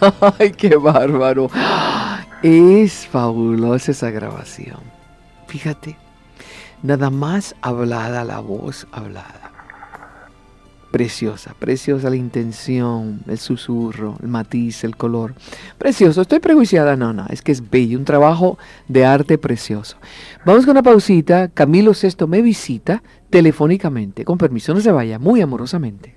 Ay, 0.38 0.52
qué 0.52 0.76
bárbaro. 0.76 1.50
Es 2.42 3.06
fabulosa 3.06 3.90
esa 3.92 4.10
grabación. 4.10 4.80
Fíjate, 5.46 5.96
nada 6.82 7.10
más 7.10 7.54
hablada 7.60 8.24
la 8.24 8.40
voz 8.40 8.86
hablada. 8.92 9.50
Preciosa, 10.90 11.54
preciosa 11.56 12.10
la 12.10 12.16
intención, 12.16 13.20
el 13.28 13.38
susurro, 13.38 14.16
el 14.22 14.28
matiz, 14.28 14.82
el 14.82 14.96
color. 14.96 15.34
Precioso, 15.78 16.22
estoy 16.22 16.40
prejuiciada, 16.40 16.96
no, 16.96 17.12
no, 17.12 17.26
es 17.28 17.42
que 17.42 17.52
es 17.52 17.70
bello, 17.70 17.96
un 17.96 18.04
trabajo 18.04 18.58
de 18.88 19.04
arte 19.04 19.38
precioso. 19.38 19.98
Vamos 20.44 20.64
con 20.64 20.72
una 20.72 20.82
pausita, 20.82 21.48
Camilo 21.48 21.94
Sesto 21.94 22.26
me 22.26 22.42
visita 22.42 23.04
telefónicamente, 23.28 24.24
con 24.24 24.36
permiso, 24.36 24.74
no 24.74 24.80
se 24.80 24.90
vaya, 24.90 25.20
muy 25.20 25.40
amorosamente. 25.40 26.16